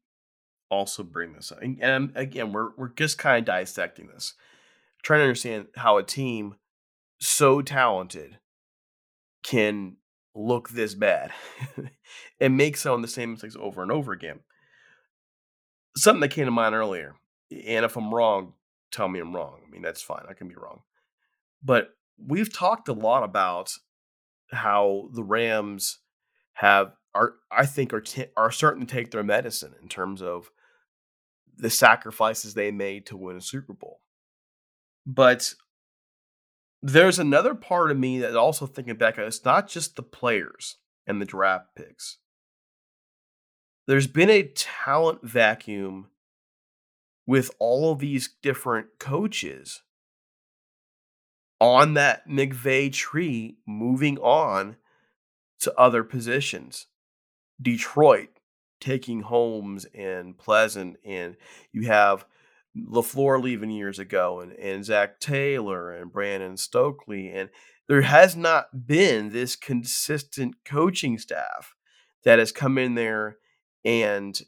also 0.70 1.02
bring 1.02 1.32
this 1.32 1.50
up. 1.50 1.60
And, 1.62 2.12
again, 2.14 2.52
we're 2.52 2.70
we're 2.76 2.88
just 2.88 3.16
kind 3.16 3.38
of 3.38 3.44
dissecting 3.44 4.08
this, 4.08 4.34
trying 5.02 5.20
to 5.20 5.24
understand 5.24 5.68
how 5.76 5.96
a 5.96 6.02
team 6.02 6.56
so 7.18 7.62
talented 7.62 8.38
can 9.42 9.96
look 10.34 10.68
this 10.68 10.94
bad 10.94 11.32
and 12.40 12.56
make 12.56 12.76
some 12.76 12.96
of 12.96 13.02
the 13.02 13.08
same 13.08 13.32
mistakes 13.32 13.56
over 13.58 13.82
and 13.82 13.90
over 13.90 14.12
again. 14.12 14.40
Something 15.96 16.20
that 16.20 16.30
came 16.30 16.44
to 16.44 16.50
mind 16.50 16.74
earlier, 16.74 17.14
and 17.50 17.84
if 17.84 17.96
I'm 17.96 18.12
wrong, 18.12 18.52
tell 18.90 19.08
me 19.08 19.20
I'm 19.20 19.34
wrong. 19.34 19.60
I 19.66 19.70
mean, 19.70 19.82
that's 19.82 20.02
fine. 20.02 20.24
I 20.28 20.34
can 20.34 20.48
be 20.48 20.54
wrong. 20.54 20.80
But 21.62 21.90
we've 22.18 22.52
talked 22.52 22.88
a 22.88 22.92
lot 22.92 23.22
about 23.22 23.72
how 24.50 25.08
the 25.12 25.24
Rams 25.24 26.00
have 26.54 26.92
are 27.14 27.34
I 27.50 27.66
think 27.66 27.92
are 27.92 28.00
t- 28.00 28.26
are 28.36 28.50
starting 28.50 28.86
to 28.86 28.92
take 28.92 29.10
their 29.10 29.24
medicine 29.24 29.74
in 29.82 29.88
terms 29.88 30.22
of 30.22 30.50
the 31.56 31.70
sacrifices 31.70 32.54
they 32.54 32.70
made 32.70 33.06
to 33.06 33.16
win 33.16 33.36
a 33.36 33.40
Super 33.40 33.72
Bowl. 33.72 34.00
But 35.06 35.54
there's 36.82 37.18
another 37.18 37.54
part 37.54 37.90
of 37.90 37.98
me 37.98 38.18
that 38.20 38.36
also 38.36 38.66
thinking 38.66 38.96
back, 38.96 39.18
it's 39.18 39.44
not 39.44 39.68
just 39.68 39.96
the 39.96 40.02
players 40.02 40.76
and 41.06 41.20
the 41.20 41.26
draft 41.26 41.74
picks. 41.74 42.18
There's 43.86 44.08
been 44.08 44.30
a 44.30 44.42
talent 44.42 45.20
vacuum 45.22 46.08
with 47.26 47.50
all 47.58 47.92
of 47.92 48.00
these 48.00 48.30
different 48.42 48.98
coaches 48.98 49.82
on 51.60 51.94
that 51.94 52.28
McVay 52.28 52.92
tree 52.92 53.56
moving 53.66 54.18
on 54.18 54.76
to 55.60 55.74
other 55.78 56.04
positions. 56.04 56.86
Detroit 57.60 58.28
taking 58.80 59.22
Holmes 59.22 59.86
and 59.94 60.36
Pleasant, 60.36 60.98
and 61.04 61.36
you 61.72 61.86
have 61.86 62.26
LaFleur 62.76 63.42
leaving 63.42 63.70
years 63.70 63.98
ago, 63.98 64.40
and, 64.40 64.52
and 64.52 64.84
Zac 64.84 65.18
Taylor 65.18 65.92
and 65.92 66.12
Brandon 66.12 66.56
Stokely. 66.56 67.30
And 67.30 67.48
there 67.88 68.02
has 68.02 68.36
not 68.36 68.86
been 68.86 69.30
this 69.30 69.56
consistent 69.56 70.56
coaching 70.64 71.18
staff 71.18 71.74
that 72.24 72.38
has 72.38 72.52
come 72.52 72.76
in 72.76 72.96
there 72.96 73.38
and 73.86 74.38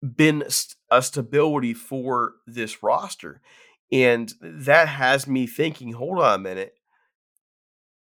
been 0.00 0.44
a 0.90 1.02
stability 1.02 1.74
for 1.74 2.34
this 2.46 2.82
roster. 2.82 3.42
And 3.92 4.32
that 4.40 4.88
has 4.88 5.26
me 5.26 5.46
thinking, 5.46 5.92
hold 5.92 6.20
on 6.20 6.34
a 6.34 6.42
minute. 6.42 6.74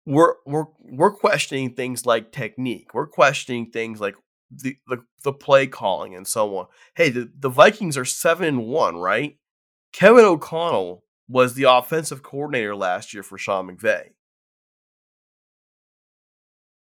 We're 0.05 0.35
we're 0.45 0.65
we're 0.79 1.11
questioning 1.15 1.73
things 1.73 2.05
like 2.05 2.33
technique. 2.33 2.93
We're 2.93 3.07
questioning 3.07 3.71
things 3.71 4.01
like 4.01 4.15
the, 4.51 4.75
the, 4.87 5.03
the 5.23 5.31
play 5.31 5.65
calling 5.65 6.13
and 6.13 6.27
so 6.27 6.57
on. 6.57 6.65
Hey, 6.95 7.09
the, 7.09 7.31
the 7.39 7.49
Vikings 7.49 7.97
are 7.97 8.05
seven 8.05 8.47
and 8.47 8.67
one, 8.67 8.97
right? 8.97 9.37
Kevin 9.93 10.25
O'Connell 10.25 11.05
was 11.29 11.53
the 11.53 11.63
offensive 11.63 12.21
coordinator 12.21 12.75
last 12.75 13.13
year 13.13 13.23
for 13.23 13.37
Sean 13.37 13.69
McVay. 13.69 14.09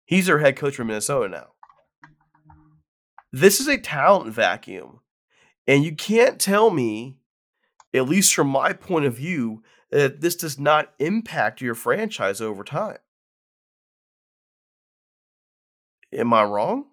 He's 0.06 0.26
their 0.26 0.38
head 0.38 0.56
coach 0.56 0.76
for 0.76 0.84
Minnesota 0.84 1.28
now. 1.28 1.48
This 3.32 3.60
is 3.60 3.68
a 3.68 3.78
talent 3.78 4.32
vacuum. 4.32 5.00
And 5.66 5.84
you 5.84 5.94
can't 5.94 6.40
tell 6.40 6.70
me, 6.70 7.18
at 7.94 8.08
least 8.08 8.34
from 8.34 8.48
my 8.48 8.72
point 8.72 9.04
of 9.04 9.14
view, 9.16 9.62
that 9.90 10.20
this 10.20 10.36
does 10.36 10.58
not 10.58 10.92
impact 10.98 11.60
your 11.60 11.74
franchise 11.74 12.40
over 12.40 12.64
time. 12.64 12.98
Am 16.12 16.32
I 16.32 16.42
wrong? 16.44 16.86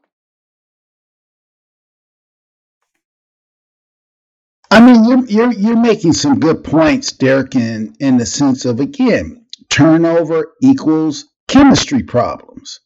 I 4.69 4.80
mean, 4.80 5.06
you're 5.06 5.26
you're 5.26 5.54
you're 5.54 5.82
making 5.82 6.13
some 6.13 6.39
good 6.39 6.63
points, 6.63 7.12
Derek, 7.13 7.56
in 7.56 7.95
in 8.00 8.17
the 8.17 8.26
sense 8.26 8.65
of 8.65 8.80
again, 8.80 9.45
turnover 9.69 10.54
equals 10.62 11.26
chemistry 11.47 12.04
problems. 12.04 12.80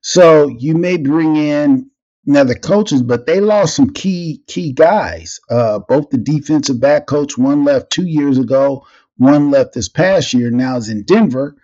So 0.00 0.48
you 0.48 0.74
may 0.74 0.96
bring 0.96 1.36
in 1.36 1.90
another 2.26 2.54
coaches, 2.54 3.02
but 3.02 3.26
they 3.26 3.40
lost 3.40 3.76
some 3.76 3.90
key 3.90 4.42
key 4.46 4.72
guys. 4.72 5.40
Uh, 5.50 5.78
both 5.80 6.10
the 6.10 6.18
defensive 6.18 6.80
back 6.80 7.06
coach, 7.06 7.38
one 7.38 7.64
left 7.64 7.90
two 7.90 8.06
years 8.06 8.38
ago, 8.38 8.86
one 9.16 9.50
left 9.50 9.74
this 9.74 9.88
past 9.88 10.32
year. 10.32 10.50
Now 10.50 10.76
is 10.76 10.88
in 10.88 11.04
Denver, 11.04 11.56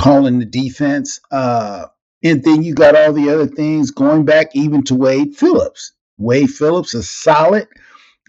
calling 0.00 0.38
the 0.38 0.46
defense. 0.46 1.20
Uh, 1.30 1.86
and 2.24 2.44
then 2.44 2.62
you 2.62 2.74
got 2.74 2.94
all 2.94 3.12
the 3.12 3.30
other 3.30 3.46
things 3.48 3.90
going 3.90 4.24
back 4.24 4.54
even 4.54 4.84
to 4.84 4.94
Wade 4.94 5.36
Phillips. 5.36 5.92
Wade 6.18 6.50
Phillips 6.50 6.94
is 6.94 7.10
solid 7.10 7.66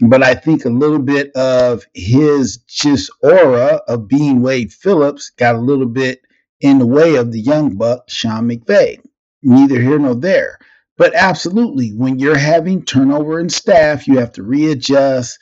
but 0.01 0.23
I 0.23 0.33
think 0.33 0.65
a 0.65 0.69
little 0.69 0.99
bit 0.99 1.31
of 1.33 1.85
his 1.93 2.57
just 2.67 3.11
aura 3.21 3.81
of 3.87 4.07
being 4.07 4.41
Wade 4.41 4.73
Phillips 4.73 5.31
got 5.31 5.55
a 5.55 5.59
little 5.59 5.85
bit 5.85 6.21
in 6.61 6.79
the 6.79 6.87
way 6.87 7.15
of 7.15 7.31
the 7.31 7.39
young 7.39 7.75
buck, 7.75 8.09
Sean 8.09 8.49
McVay. 8.49 8.99
Neither 9.43 9.79
here 9.79 9.99
nor 9.99 10.15
there. 10.15 10.57
But 11.03 11.15
absolutely, 11.15 11.89
when 11.89 12.17
you're 12.17 12.37
having 12.37 12.85
turnover 12.85 13.37
in 13.37 13.49
staff, 13.49 14.07
you 14.07 14.19
have 14.19 14.31
to 14.31 14.41
readjust 14.41 15.37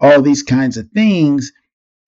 all 0.00 0.20
these 0.20 0.42
kinds 0.42 0.76
of 0.76 0.90
things. 0.90 1.52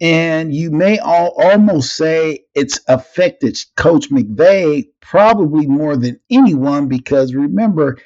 And 0.00 0.52
you 0.52 0.72
may 0.72 0.98
all, 0.98 1.32
almost 1.40 1.94
say 1.94 2.40
it's 2.56 2.80
affected 2.88 3.56
Coach 3.76 4.10
McVay 4.10 4.86
probably 5.00 5.68
more 5.68 5.96
than 5.96 6.18
anyone 6.30 6.88
because 6.88 7.32
remember, 7.32 7.96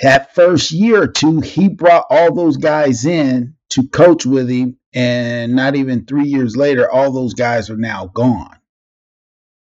that 0.00 0.34
first 0.34 0.72
year 0.72 1.02
or 1.02 1.08
two, 1.08 1.40
he 1.40 1.68
brought 1.68 2.06
all 2.08 2.34
those 2.34 2.56
guys 2.56 3.04
in 3.04 3.54
to 3.68 3.86
coach 3.88 4.24
with 4.24 4.48
him. 4.48 4.78
And 4.94 5.56
not 5.56 5.76
even 5.76 6.06
three 6.06 6.26
years 6.26 6.56
later, 6.56 6.90
all 6.90 7.12
those 7.12 7.34
guys 7.34 7.68
are 7.68 7.76
now 7.76 8.06
gone. 8.06 8.56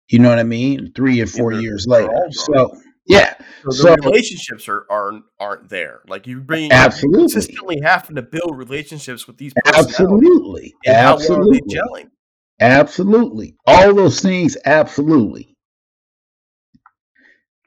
You 0.09 0.17
know 0.17 0.29
what 0.29 0.39
I 0.39 0.43
mean? 0.43 0.93
Three 0.95 1.21
or 1.21 1.27
four 1.27 1.53
yeah, 1.53 1.59
years 1.59 1.85
later. 1.87 2.11
So 2.31 2.75
yeah. 3.05 3.35
So 3.63 3.69
the 3.69 3.73
so, 3.73 3.95
relationships 4.09 4.67
are 4.67 4.85
aren't 4.89 5.25
aren't 5.39 5.69
there. 5.69 6.01
Like 6.07 6.27
you 6.27 6.41
bring 6.41 6.71
absolutely 6.71 7.21
consistently 7.21 7.81
having 7.83 8.15
to 8.15 8.21
build 8.21 8.57
relationships 8.57 9.27
with 9.27 9.37
these 9.37 9.53
absolutely 9.65 10.73
absolutely 10.85 11.61
gelling. 11.61 12.09
Absolutely. 12.59 13.55
All 13.65 13.93
those 13.93 14.21
things, 14.21 14.55
absolutely. 14.63 15.57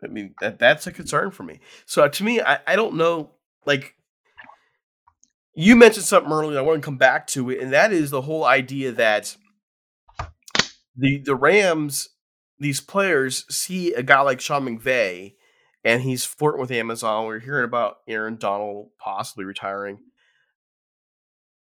I 0.02 0.08
mean, 0.08 0.34
that 0.40 0.58
that's 0.58 0.86
a 0.86 0.92
concern 0.92 1.30
for 1.30 1.42
me. 1.42 1.60
So 1.84 2.08
to 2.08 2.24
me, 2.24 2.40
I, 2.40 2.60
I 2.66 2.76
don't 2.76 2.94
know. 2.94 3.32
Like 3.64 3.94
you 5.54 5.74
mentioned 5.74 6.04
something 6.04 6.32
earlier, 6.32 6.58
I 6.58 6.62
want 6.62 6.80
to 6.80 6.84
come 6.84 6.98
back 6.98 7.26
to 7.28 7.50
it, 7.50 7.60
and 7.60 7.72
that 7.72 7.92
is 7.92 8.10
the 8.10 8.22
whole 8.22 8.44
idea 8.44 8.92
that 8.92 9.36
the 10.96 11.22
the 11.24 11.34
Rams, 11.34 12.10
these 12.58 12.80
players 12.80 13.44
see 13.54 13.92
a 13.94 14.02
guy 14.02 14.20
like 14.20 14.40
Sean 14.40 14.66
McVay, 14.66 15.34
and 15.84 16.02
he's 16.02 16.24
flirting 16.24 16.60
with 16.60 16.70
Amazon. 16.70 17.26
We're 17.26 17.38
hearing 17.38 17.64
about 17.64 17.98
Aaron 18.08 18.36
Donald 18.36 18.90
possibly 18.98 19.44
retiring. 19.44 19.98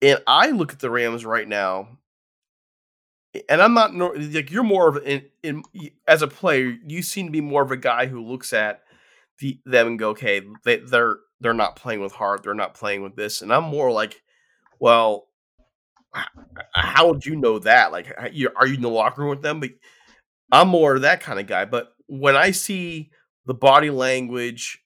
And 0.00 0.20
I 0.26 0.50
look 0.50 0.72
at 0.72 0.81
the 0.81 0.90
Rams 0.90 1.24
right 1.24 1.46
now, 1.46 1.98
and 3.48 3.62
I'm 3.62 3.74
not 3.74 3.94
like 3.94 4.50
you're 4.50 4.62
more 4.62 4.88
of 4.88 5.07
in, 5.07 5.24
in 5.42 5.62
as 6.07 6.22
a 6.22 6.28
player, 6.28 6.76
you 6.87 7.02
seem 7.02 7.26
to 7.26 7.33
be 7.33 7.40
more 7.40 7.62
of 7.62 7.70
a 7.70 7.76
guy 7.76 8.07
who 8.07 8.24
looks 8.24 8.52
at 8.52 8.83
the 9.38 9.61
them 9.64 9.87
and 9.87 9.98
go, 9.98 10.11
okay, 10.11 10.42
they, 10.64 10.78
they're 10.78 11.16
they're 11.40 11.55
not 11.55 11.76
playing 11.76 12.00
with 12.00 12.12
heart, 12.12 12.42
they're 12.42 12.55
not 12.55 12.74
playing 12.74 13.02
with 13.02 13.16
this, 13.16 13.42
and 13.42 13.52
I'm 13.52 13.64
more 13.64 13.90
like, 13.90 14.22
well, 14.78 15.28
how 16.74 17.09
would 17.09 17.24
you 17.24 17.37
know 17.37 17.59
that? 17.61 17.92
Like, 17.92 18.12
are 18.18 18.28
you 18.66 18.74
in 18.74 18.83
the 18.83 18.88
locker 18.88 19.22
room 19.22 19.31
with 19.31 19.42
them? 19.42 19.61
But 19.61 19.70
I'm 20.52 20.68
more 20.68 20.98
that 21.00 21.20
kind 21.20 21.40
of 21.40 21.48
guy. 21.48 21.64
But 21.64 21.92
when 22.06 22.36
I 22.36 22.52
see 22.52 23.10
the 23.46 23.54
body 23.54 23.90
language, 23.90 24.80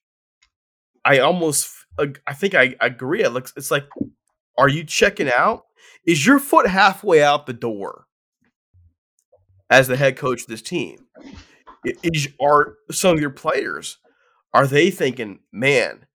I 1.05 1.19
almost 1.19 1.69
I 1.99 2.33
think 2.33 2.55
I 2.55 2.75
agree. 2.81 3.23
It 3.23 3.29
looks 3.29 3.53
it's 3.55 3.69
like, 3.69 3.87
are 4.57 4.69
you 4.69 4.83
checking 4.83 5.29
out? 5.31 5.65
Is 6.05 6.25
your 6.25 6.39
foot 6.39 6.67
halfway 6.67 7.21
out 7.21 7.45
the 7.45 7.53
door? 7.53 8.07
as 9.69 9.87
the 9.87 9.97
head 9.97 10.17
coach 10.17 10.41
of 10.41 10.47
this 10.47 10.61
team? 10.61 11.05
Is 12.03 12.29
are 12.41 12.75
some 12.91 13.15
of 13.15 13.21
your 13.21 13.29
players 13.29 13.97
are 14.53 14.67
they 14.67 14.89
thinking, 14.89 15.39
man, 15.51 16.05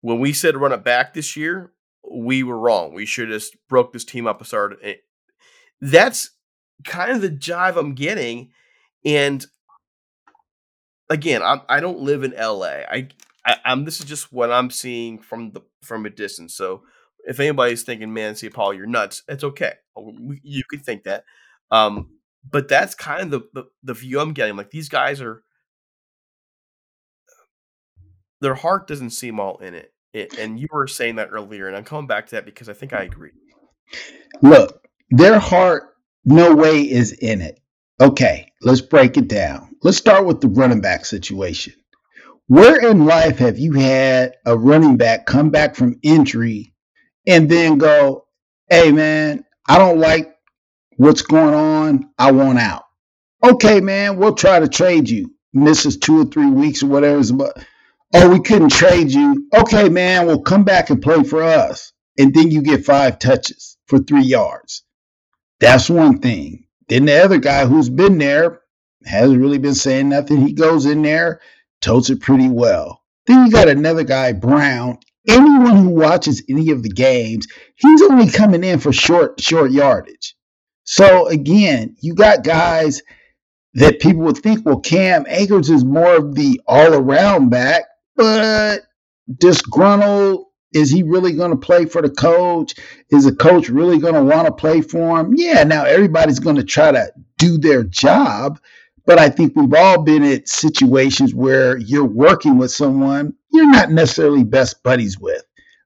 when 0.00 0.18
we 0.18 0.32
said 0.32 0.56
run 0.56 0.72
it 0.72 0.84
back 0.84 1.12
this 1.12 1.36
year, 1.36 1.72
we 2.10 2.42
were 2.42 2.58
wrong. 2.58 2.94
We 2.94 3.06
should 3.06 3.30
have 3.30 3.44
broke 3.68 3.92
this 3.92 4.04
team 4.04 4.26
up 4.26 4.38
and 4.38 4.46
started. 4.46 4.78
Eh, 4.82 4.94
that's 5.80 6.30
kind 6.84 7.12
of 7.12 7.20
the 7.20 7.30
jive 7.30 7.76
I'm 7.76 7.94
getting, 7.94 8.50
and 9.04 9.44
again, 11.08 11.42
I'm, 11.42 11.60
I 11.68 11.80
don't 11.80 12.00
live 12.00 12.24
in 12.24 12.32
LA. 12.32 12.82
I 12.90 13.08
I, 13.44 13.56
am 13.64 13.84
This 13.84 14.00
is 14.00 14.06
just 14.06 14.32
what 14.32 14.52
I'm 14.52 14.70
seeing 14.70 15.18
from 15.18 15.52
the 15.52 15.62
from 15.82 16.06
a 16.06 16.10
distance. 16.10 16.54
So 16.54 16.82
if 17.24 17.40
anybody's 17.40 17.82
thinking, 17.82 18.12
"Man, 18.12 18.34
see 18.34 18.48
Paul, 18.50 18.74
you're 18.74 18.86
nuts," 18.86 19.22
it's 19.28 19.44
okay. 19.44 19.74
Oh, 19.96 20.12
you 20.42 20.62
could 20.68 20.84
think 20.84 21.04
that. 21.04 21.24
Um, 21.70 22.10
but 22.48 22.68
that's 22.68 22.94
kind 22.94 23.22
of 23.22 23.30
the, 23.30 23.40
the 23.52 23.64
the 23.82 23.94
view 23.94 24.20
I'm 24.20 24.32
getting. 24.32 24.56
Like 24.56 24.70
these 24.70 24.88
guys 24.88 25.20
are, 25.20 25.42
their 28.40 28.54
heart 28.54 28.86
doesn't 28.86 29.10
seem 29.10 29.40
all 29.40 29.58
in 29.58 29.74
it. 29.74 29.92
it. 30.12 30.38
And 30.38 30.58
you 30.58 30.68
were 30.70 30.86
saying 30.86 31.16
that 31.16 31.30
earlier, 31.32 31.66
and 31.68 31.76
I'm 31.76 31.84
coming 31.84 32.06
back 32.06 32.26
to 32.28 32.36
that 32.36 32.44
because 32.44 32.68
I 32.68 32.74
think 32.74 32.92
I 32.92 33.02
agree. 33.02 33.30
Look, 34.40 34.86
their 35.10 35.38
heart 35.38 35.91
no 36.24 36.54
way 36.54 36.82
is 36.82 37.12
in 37.12 37.40
it. 37.40 37.60
Okay, 38.00 38.50
let's 38.62 38.80
break 38.80 39.16
it 39.16 39.28
down. 39.28 39.76
Let's 39.82 39.98
start 39.98 40.26
with 40.26 40.40
the 40.40 40.48
running 40.48 40.80
back 40.80 41.04
situation. 41.04 41.74
Where 42.46 42.90
in 42.90 43.06
life 43.06 43.38
have 43.38 43.58
you 43.58 43.72
had 43.72 44.34
a 44.44 44.56
running 44.56 44.96
back 44.96 45.26
come 45.26 45.50
back 45.50 45.76
from 45.76 45.98
injury 46.02 46.74
and 47.26 47.48
then 47.48 47.78
go, 47.78 48.26
hey 48.68 48.92
man, 48.92 49.44
I 49.68 49.78
don't 49.78 49.98
like 49.98 50.34
what's 50.96 51.22
going 51.22 51.54
on. 51.54 52.10
I 52.18 52.32
want 52.32 52.58
out. 52.58 52.84
Okay, 53.44 53.80
man, 53.80 54.16
we'll 54.16 54.34
try 54.34 54.60
to 54.60 54.68
trade 54.68 55.08
you. 55.08 55.34
Misses 55.52 55.96
two 55.96 56.22
or 56.22 56.24
three 56.24 56.50
weeks 56.50 56.82
or 56.82 56.86
whatever. 56.86 57.22
Oh, 58.14 58.28
we 58.30 58.40
couldn't 58.40 58.70
trade 58.70 59.10
you. 59.10 59.48
Okay, 59.54 59.88
man, 59.88 60.26
we'll 60.26 60.42
come 60.42 60.64
back 60.64 60.90
and 60.90 61.02
play 61.02 61.22
for 61.24 61.42
us. 61.42 61.92
And 62.18 62.34
then 62.34 62.50
you 62.50 62.62
get 62.62 62.84
five 62.84 63.18
touches 63.18 63.76
for 63.86 63.98
three 63.98 64.24
yards. 64.24 64.84
That's 65.62 65.88
one 65.88 66.18
thing. 66.18 66.66
Then 66.88 67.04
the 67.04 67.22
other 67.22 67.38
guy 67.38 67.66
who's 67.66 67.88
been 67.88 68.18
there 68.18 68.62
hasn't 69.06 69.40
really 69.40 69.58
been 69.58 69.76
saying 69.76 70.08
nothing. 70.08 70.44
He 70.44 70.54
goes 70.54 70.86
in 70.86 71.02
there, 71.02 71.40
totes 71.80 72.10
it 72.10 72.20
pretty 72.20 72.48
well. 72.48 73.00
Then 73.26 73.46
you 73.46 73.52
got 73.52 73.68
another 73.68 74.02
guy, 74.02 74.32
Brown. 74.32 74.98
Anyone 75.28 75.76
who 75.76 75.90
watches 75.90 76.42
any 76.50 76.70
of 76.72 76.82
the 76.82 76.88
games, 76.88 77.46
he's 77.76 78.02
only 78.02 78.28
coming 78.28 78.64
in 78.64 78.80
for 78.80 78.92
short, 78.92 79.40
short 79.40 79.70
yardage. 79.70 80.34
So 80.82 81.28
again, 81.28 81.94
you 82.00 82.16
got 82.16 82.42
guys 82.42 83.00
that 83.74 84.00
people 84.00 84.22
would 84.22 84.38
think, 84.38 84.66
well, 84.66 84.80
Cam 84.80 85.26
Akers 85.28 85.70
is 85.70 85.84
more 85.84 86.16
of 86.16 86.34
the 86.34 86.60
all-around 86.66 87.50
back, 87.50 87.84
but 88.16 88.80
disgruntled. 89.32 90.46
Is 90.74 90.90
he 90.90 91.02
really 91.02 91.32
going 91.32 91.50
to 91.50 91.56
play 91.56 91.86
for 91.86 92.02
the 92.02 92.10
coach? 92.10 92.74
Is 93.10 93.24
the 93.24 93.34
coach 93.34 93.68
really 93.68 93.98
going 93.98 94.14
to 94.14 94.22
want 94.22 94.46
to 94.46 94.52
play 94.52 94.80
for 94.80 95.20
him? 95.20 95.34
Yeah, 95.36 95.64
now 95.64 95.84
everybody's 95.84 96.38
going 96.38 96.56
to 96.56 96.64
try 96.64 96.92
to 96.92 97.12
do 97.38 97.58
their 97.58 97.84
job, 97.84 98.60
but 99.04 99.18
I 99.18 99.28
think 99.28 99.54
we've 99.54 99.74
all 99.74 100.02
been 100.02 100.22
in 100.22 100.46
situations 100.46 101.34
where 101.34 101.76
you're 101.76 102.04
working 102.04 102.56
with 102.58 102.70
someone 102.70 103.34
you're 103.52 103.70
not 103.70 103.90
necessarily 103.90 104.44
best 104.44 104.82
buddies 104.82 105.18
with, 105.18 105.42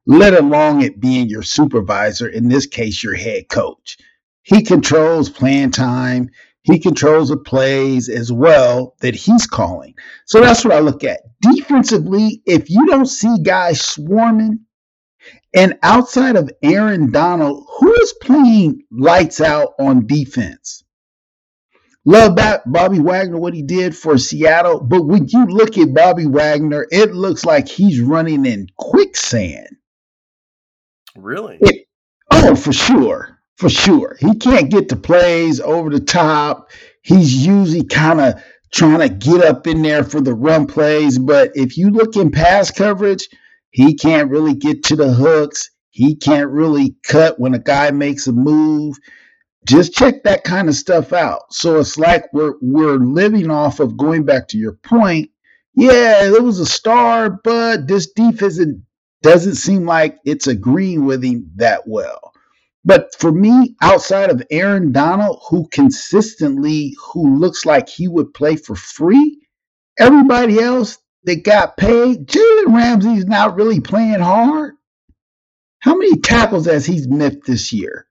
let 0.06 0.34
alone 0.34 0.82
it 0.82 1.00
being 1.00 1.28
your 1.28 1.42
supervisor, 1.42 2.28
in 2.28 2.48
this 2.48 2.66
case, 2.66 3.02
your 3.02 3.14
head 3.14 3.48
coach. 3.48 3.98
He 4.42 4.62
controls 4.62 5.28
playing 5.28 5.72
time. 5.72 6.30
He 6.62 6.78
controls 6.78 7.30
the 7.30 7.36
plays 7.36 8.08
as 8.08 8.32
well 8.32 8.94
that 9.00 9.14
he's 9.14 9.46
calling. 9.46 9.94
So 10.26 10.40
that's 10.40 10.64
what 10.64 10.74
I 10.74 10.78
look 10.80 11.02
at. 11.04 11.20
Defensively, 11.40 12.42
if 12.46 12.70
you 12.70 12.86
don't 12.86 13.06
see 13.06 13.36
guys 13.42 13.80
swarming, 13.80 14.60
and 15.54 15.78
outside 15.82 16.36
of 16.36 16.50
Aaron 16.62 17.10
Donald, 17.10 17.66
who 17.78 17.92
is 17.94 18.14
playing 18.20 18.82
lights 18.90 19.40
out 19.40 19.74
on 19.78 20.06
defense? 20.06 20.84
Love 22.04 22.36
that 22.36 22.62
Bobby 22.70 23.00
Wagner, 23.00 23.38
what 23.38 23.52
he 23.52 23.62
did 23.62 23.96
for 23.96 24.16
Seattle. 24.16 24.80
But 24.80 25.06
when 25.06 25.26
you 25.28 25.46
look 25.46 25.76
at 25.76 25.92
Bobby 25.92 26.26
Wagner, 26.26 26.86
it 26.92 27.12
looks 27.12 27.44
like 27.44 27.66
he's 27.66 28.00
running 28.00 28.46
in 28.46 28.68
quicksand. 28.76 29.68
Really? 31.16 31.58
It, 31.60 31.86
oh, 32.30 32.54
for 32.54 32.72
sure. 32.72 33.40
For 33.56 33.68
sure. 33.68 34.16
He 34.20 34.36
can't 34.36 34.70
get 34.70 34.88
the 34.88 34.96
plays 34.96 35.60
over 35.60 35.90
the 35.90 35.98
top. 35.98 36.70
He's 37.02 37.44
usually 37.44 37.84
kind 37.84 38.20
of 38.20 38.34
trying 38.72 39.00
to 39.00 39.08
get 39.08 39.42
up 39.42 39.66
in 39.66 39.82
there 39.82 40.04
for 40.04 40.20
the 40.20 40.34
run 40.34 40.66
plays. 40.66 41.18
But 41.18 41.52
if 41.54 41.76
you 41.76 41.90
look 41.90 42.14
in 42.14 42.30
pass 42.30 42.70
coverage, 42.70 43.28
he 43.70 43.94
can't 43.94 44.30
really 44.30 44.54
get 44.54 44.84
to 44.84 44.96
the 44.96 45.12
hooks. 45.12 45.70
He 45.90 46.16
can't 46.16 46.50
really 46.50 46.96
cut 47.04 47.40
when 47.40 47.54
a 47.54 47.58
guy 47.58 47.90
makes 47.90 48.26
a 48.26 48.32
move 48.32 48.96
just 49.66 49.92
check 49.94 50.22
that 50.22 50.44
kind 50.44 50.68
of 50.68 50.74
stuff 50.74 51.12
out. 51.12 51.52
So 51.52 51.80
it's 51.80 51.98
like 51.98 52.32
we're 52.32 52.54
we're 52.62 52.98
living 52.98 53.50
off 53.50 53.80
of 53.80 53.96
going 53.96 54.24
back 54.24 54.48
to 54.48 54.58
your 54.58 54.74
point. 54.74 55.30
Yeah, 55.74 56.24
it 56.24 56.42
was 56.42 56.60
a 56.60 56.66
star, 56.66 57.30
but 57.44 57.86
this 57.86 58.10
defense 58.12 58.58
doesn't 59.22 59.56
seem 59.56 59.84
like 59.84 60.18
it's 60.24 60.46
agreeing 60.46 61.04
with 61.04 61.22
him 61.22 61.50
that 61.56 61.82
well. 61.86 62.32
But 62.84 63.14
for 63.18 63.32
me, 63.32 63.74
outside 63.82 64.30
of 64.30 64.42
Aaron 64.50 64.92
Donald, 64.92 65.42
who 65.50 65.68
consistently 65.72 66.96
who 67.12 67.36
looks 67.38 67.66
like 67.66 67.88
he 67.88 68.06
would 68.08 68.32
play 68.32 68.56
for 68.56 68.76
free, 68.76 69.40
everybody 69.98 70.60
else 70.60 70.98
that 71.26 71.44
got 71.44 71.76
paid, 71.76 72.26
Jalen 72.26 72.74
Ramsey's 72.74 73.26
not 73.26 73.56
really 73.56 73.80
playing 73.80 74.20
hard. 74.20 74.74
How 75.80 75.94
many 75.94 76.18
tackles 76.18 76.66
has 76.66 76.86
he 76.86 77.06
missed 77.06 77.42
this 77.46 77.72
year? 77.72 78.06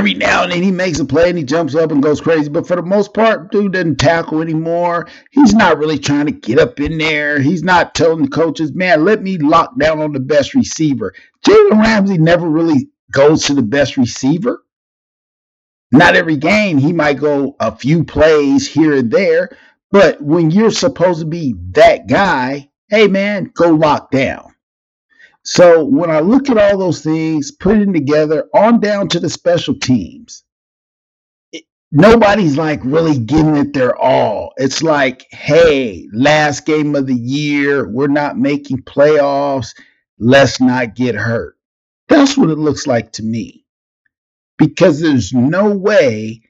every 0.00 0.14
now 0.14 0.44
and 0.44 0.52
then 0.52 0.62
he 0.62 0.70
makes 0.70 0.98
a 0.98 1.04
play 1.04 1.28
and 1.28 1.36
he 1.36 1.44
jumps 1.44 1.74
up 1.74 1.90
and 1.90 2.02
goes 2.02 2.22
crazy. 2.22 2.48
But 2.48 2.66
for 2.66 2.76
the 2.76 2.82
most 2.82 3.12
part, 3.12 3.50
dude 3.50 3.72
doesn't 3.72 3.96
tackle 3.96 4.40
anymore. 4.40 5.08
He's 5.30 5.52
not 5.52 5.78
really 5.78 5.98
trying 5.98 6.26
to 6.26 6.32
get 6.32 6.58
up 6.58 6.80
in 6.80 6.96
there. 6.96 7.38
He's 7.38 7.62
not 7.62 7.94
telling 7.94 8.22
the 8.22 8.28
coaches, 8.28 8.72
man, 8.72 9.04
let 9.04 9.22
me 9.22 9.36
lock 9.36 9.78
down 9.78 10.00
on 10.00 10.12
the 10.12 10.20
best 10.20 10.54
receiver. 10.54 11.12
Jalen 11.46 11.78
Ramsey 11.78 12.16
never 12.16 12.48
really 12.48 12.88
goes 13.12 13.44
to 13.44 13.54
the 13.54 13.62
best 13.62 13.98
receiver. 13.98 14.62
Not 15.92 16.16
every 16.16 16.36
game, 16.36 16.78
he 16.78 16.92
might 16.92 17.18
go 17.18 17.56
a 17.60 17.76
few 17.76 18.04
plays 18.04 18.66
here 18.66 18.94
and 18.94 19.10
there. 19.10 19.50
But 19.90 20.20
when 20.22 20.50
you're 20.50 20.70
supposed 20.70 21.20
to 21.20 21.26
be 21.26 21.54
that 21.72 22.08
guy, 22.08 22.70
hey 22.88 23.08
man, 23.08 23.50
go 23.54 23.70
lock 23.70 24.10
down. 24.10 24.54
So 25.44 25.84
when 25.84 26.10
I 26.10 26.20
look 26.20 26.50
at 26.50 26.58
all 26.58 26.78
those 26.78 27.02
things, 27.02 27.50
putting 27.50 27.92
together 27.92 28.48
on 28.54 28.80
down 28.80 29.08
to 29.08 29.20
the 29.20 29.30
special 29.30 29.74
teams, 29.74 30.44
it, 31.52 31.64
nobody's 31.90 32.56
like 32.56 32.80
really 32.84 33.18
giving 33.18 33.56
it 33.56 33.72
their 33.72 33.96
all. 33.96 34.52
It's 34.58 34.82
like, 34.82 35.26
hey, 35.30 36.08
last 36.12 36.66
game 36.66 36.94
of 36.94 37.06
the 37.06 37.14
year, 37.14 37.88
we're 37.88 38.06
not 38.08 38.38
making 38.38 38.82
playoffs. 38.82 39.74
Let's 40.18 40.60
not 40.60 40.94
get 40.94 41.14
hurt. 41.14 41.56
That's 42.08 42.36
what 42.36 42.50
it 42.50 42.58
looks 42.58 42.86
like 42.86 43.12
to 43.12 43.22
me. 43.22 43.64
Because 44.58 45.00
there's 45.00 45.32
no 45.32 45.70
way 45.70 46.42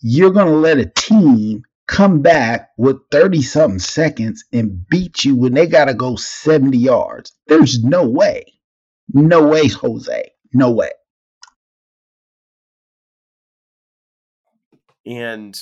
you're 0.00 0.30
going 0.30 0.46
to 0.46 0.52
let 0.54 0.78
a 0.78 0.86
team 0.86 1.64
come 1.88 2.20
back 2.20 2.68
with 2.76 2.98
30 3.10 3.42
something 3.42 3.78
seconds 3.80 4.44
and 4.52 4.86
beat 4.88 5.24
you 5.24 5.34
when 5.34 5.54
they 5.54 5.66
got 5.66 5.86
to 5.86 5.94
go 5.94 6.14
70 6.14 6.78
yards. 6.78 7.32
There's 7.48 7.82
no 7.82 8.06
way. 8.08 8.44
No 9.12 9.48
way, 9.48 9.68
Jose. 9.68 10.30
No 10.52 10.70
way. 10.70 10.90
And 15.06 15.58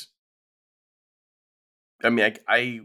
I 2.03 2.11
mean, 2.11 2.25
I, 2.27 2.35
I, 2.49 2.81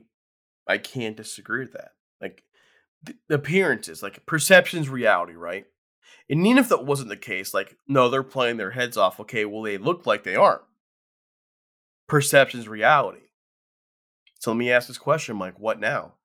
I 0.68 0.78
can't 0.78 1.18
disagree 1.18 1.62
with 1.62 1.74
that. 1.74 1.94
Like 2.22 2.44
appearances, 3.30 4.04
like 4.04 4.26
perception's 4.28 4.88
reality, 4.88 5.34
right? 5.34 5.66
And 6.30 6.46
even 6.46 6.60
if 6.60 6.70
that 6.70 6.86
wasn't 6.86 7.10
the 7.10 7.18
case, 7.18 7.56
like 7.56 7.76
no, 7.88 8.08
they're 8.08 8.22
playing 8.22 8.58
their 8.58 8.72
heads 8.72 8.98
off. 8.98 9.20
Okay, 9.20 9.46
well 9.46 9.64
they 9.64 9.80
look 9.80 10.06
like 10.06 10.24
they 10.24 10.36
aren't. 10.36 10.62
Perception's 12.08 12.68
reality. 12.68 13.22
So 14.42 14.50
let 14.50 14.58
me 14.58 14.72
ask 14.72 14.88
this 14.88 14.98
question, 14.98 15.38
Mike. 15.38 15.60
What 15.60 15.80
now? 15.80 16.16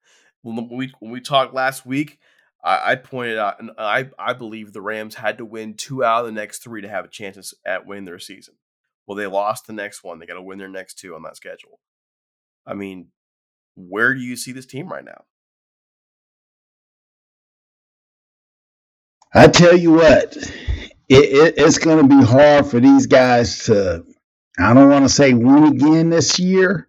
When 0.40 0.70
we 0.70 0.90
when 1.00 1.12
we 1.12 1.20
talked 1.20 1.52
last 1.52 1.84
week, 1.84 2.18
I, 2.64 2.92
I 2.92 2.94
pointed 2.96 3.36
out, 3.36 3.60
and 3.60 3.72
I 3.76 4.08
I 4.18 4.32
believe 4.32 4.72
the 4.72 4.80
Rams 4.80 5.16
had 5.16 5.36
to 5.36 5.44
win 5.44 5.74
two 5.74 6.02
out 6.02 6.20
of 6.20 6.26
the 6.26 6.32
next 6.32 6.62
three 6.64 6.80
to 6.80 6.88
have 6.88 7.04
a 7.04 7.08
chance 7.08 7.52
at 7.66 7.86
winning 7.86 8.06
their 8.06 8.18
season. 8.18 8.54
Well, 9.06 9.16
they 9.16 9.26
lost 9.26 9.66
the 9.66 9.74
next 9.74 10.02
one. 10.02 10.18
They 10.18 10.24
got 10.24 10.34
to 10.34 10.42
win 10.42 10.56
their 10.56 10.66
next 10.66 10.94
two 10.98 11.14
on 11.14 11.24
that 11.24 11.36
schedule. 11.36 11.78
I 12.66 12.72
mean, 12.72 13.08
where 13.74 14.14
do 14.14 14.20
you 14.20 14.34
see 14.36 14.52
this 14.52 14.66
team 14.66 14.88
right 14.88 15.04
now? 15.04 15.24
I 19.34 19.48
tell 19.48 19.76
you 19.76 19.92
what, 19.92 20.34
it, 20.36 20.50
it, 21.10 21.54
it's 21.58 21.76
going 21.76 22.08
to 22.08 22.16
be 22.16 22.24
hard 22.24 22.66
for 22.66 22.80
these 22.80 23.06
guys 23.08 23.64
to. 23.64 24.06
I 24.58 24.72
don't 24.72 24.88
want 24.88 25.04
to 25.04 25.10
say 25.10 25.34
win 25.34 25.64
again 25.64 26.08
this 26.08 26.38
year, 26.38 26.88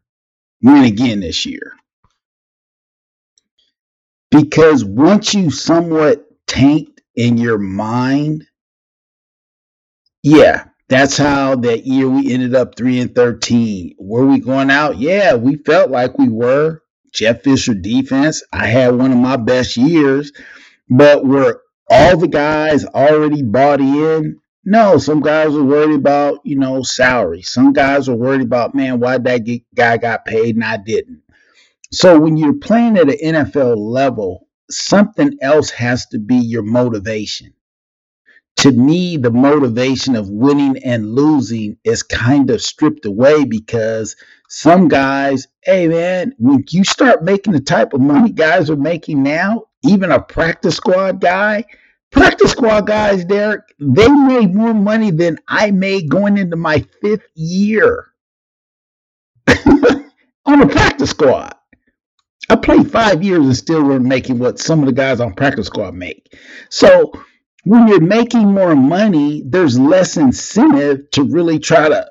win 0.61 0.83
again 0.83 1.19
this 1.19 1.45
year. 1.45 1.73
Because 4.31 4.83
once 4.83 5.33
you 5.33 5.51
somewhat 5.51 6.25
tanked 6.47 7.01
in 7.15 7.37
your 7.37 7.57
mind, 7.57 8.45
yeah, 10.23 10.65
that's 10.89 11.17
how 11.17 11.55
that 11.55 11.85
year 11.85 12.09
we 12.09 12.31
ended 12.33 12.55
up 12.55 12.75
3 12.75 12.99
and 12.99 13.15
13. 13.15 13.95
Were 13.99 14.25
we 14.25 14.39
going 14.39 14.69
out? 14.69 14.97
Yeah, 14.97 15.35
we 15.35 15.55
felt 15.57 15.89
like 15.91 16.17
we 16.17 16.29
were, 16.29 16.81
Jeff 17.13 17.43
Fisher 17.43 17.73
defense. 17.73 18.43
I 18.51 18.67
had 18.67 18.95
one 18.95 19.11
of 19.11 19.17
my 19.17 19.37
best 19.37 19.77
years, 19.77 20.31
but 20.89 21.25
were 21.25 21.61
all 21.89 22.17
the 22.17 22.27
guys 22.27 22.85
already 22.85 23.43
bought 23.43 23.79
in? 23.81 24.39
No, 24.69 24.97
some 24.97 25.21
guys 25.21 25.53
were 25.53 25.63
worried 25.63 25.95
about, 25.95 26.41
you 26.43 26.57
know, 26.57 26.83
salary. 26.83 27.41
Some 27.41 27.71
guys 27.71 28.09
were 28.09 28.17
worried 28.17 28.41
about, 28.41 28.75
man, 28.75 28.99
why 28.99 29.17
that 29.17 29.61
guy 29.73 29.95
got 29.95 30.25
paid 30.25 30.55
and 30.55 30.63
I 30.65 30.75
didn't. 30.75 31.21
So 31.93 32.19
when 32.19 32.35
you're 32.35 32.53
playing 32.53 32.97
at 32.97 33.09
an 33.09 33.17
NFL 33.17 33.77
level, 33.77 34.49
something 34.69 35.37
else 35.41 35.69
has 35.69 36.05
to 36.07 36.19
be 36.19 36.35
your 36.35 36.63
motivation. 36.63 37.53
To 38.57 38.73
me, 38.73 39.15
the 39.15 39.31
motivation 39.31 40.17
of 40.17 40.29
winning 40.29 40.83
and 40.83 41.15
losing 41.15 41.77
is 41.85 42.03
kind 42.03 42.49
of 42.49 42.61
stripped 42.61 43.05
away 43.05 43.45
because 43.45 44.17
some 44.49 44.89
guys, 44.89 45.47
hey 45.63 45.87
man, 45.87 46.33
when 46.39 46.65
you 46.71 46.83
start 46.83 47.23
making 47.23 47.53
the 47.53 47.61
type 47.61 47.93
of 47.93 48.01
money 48.01 48.33
guys 48.33 48.69
are 48.69 48.75
making 48.75 49.23
now, 49.23 49.63
even 49.85 50.11
a 50.11 50.21
practice 50.21 50.75
squad 50.75 51.21
guy, 51.21 51.63
practice 52.17 52.51
squad 52.51 52.87
guys, 52.87 53.25
Derek, 53.25 53.61
they 53.79 54.07
made 54.07 54.53
more 54.53 54.73
money 54.73 55.11
than 55.11 55.37
I 55.47 55.71
made 55.71 56.09
going 56.09 56.37
into 56.37 56.55
my 56.55 56.85
fifth 57.01 57.27
year 57.35 58.07
on 60.45 60.61
a 60.61 60.67
practice 60.67 61.11
squad. 61.11 61.55
I 62.49 62.55
played 62.55 62.89
five 62.91 63.23
years 63.23 63.45
and 63.45 63.55
still 63.57 63.83
weren't 63.83 64.05
making 64.05 64.39
what 64.39 64.59
some 64.59 64.79
of 64.79 64.85
the 64.85 64.93
guys 64.93 65.19
on 65.19 65.33
practice 65.33 65.67
squad 65.67 65.93
make. 65.93 66.33
So 66.69 67.11
when 67.65 67.87
you're 67.87 67.99
making 67.99 68.53
more 68.53 68.75
money, 68.75 69.43
there's 69.45 69.77
less 69.77 70.15
incentive 70.15 71.09
to 71.11 71.23
really 71.23 71.59
try 71.59 71.89
to 71.89 72.09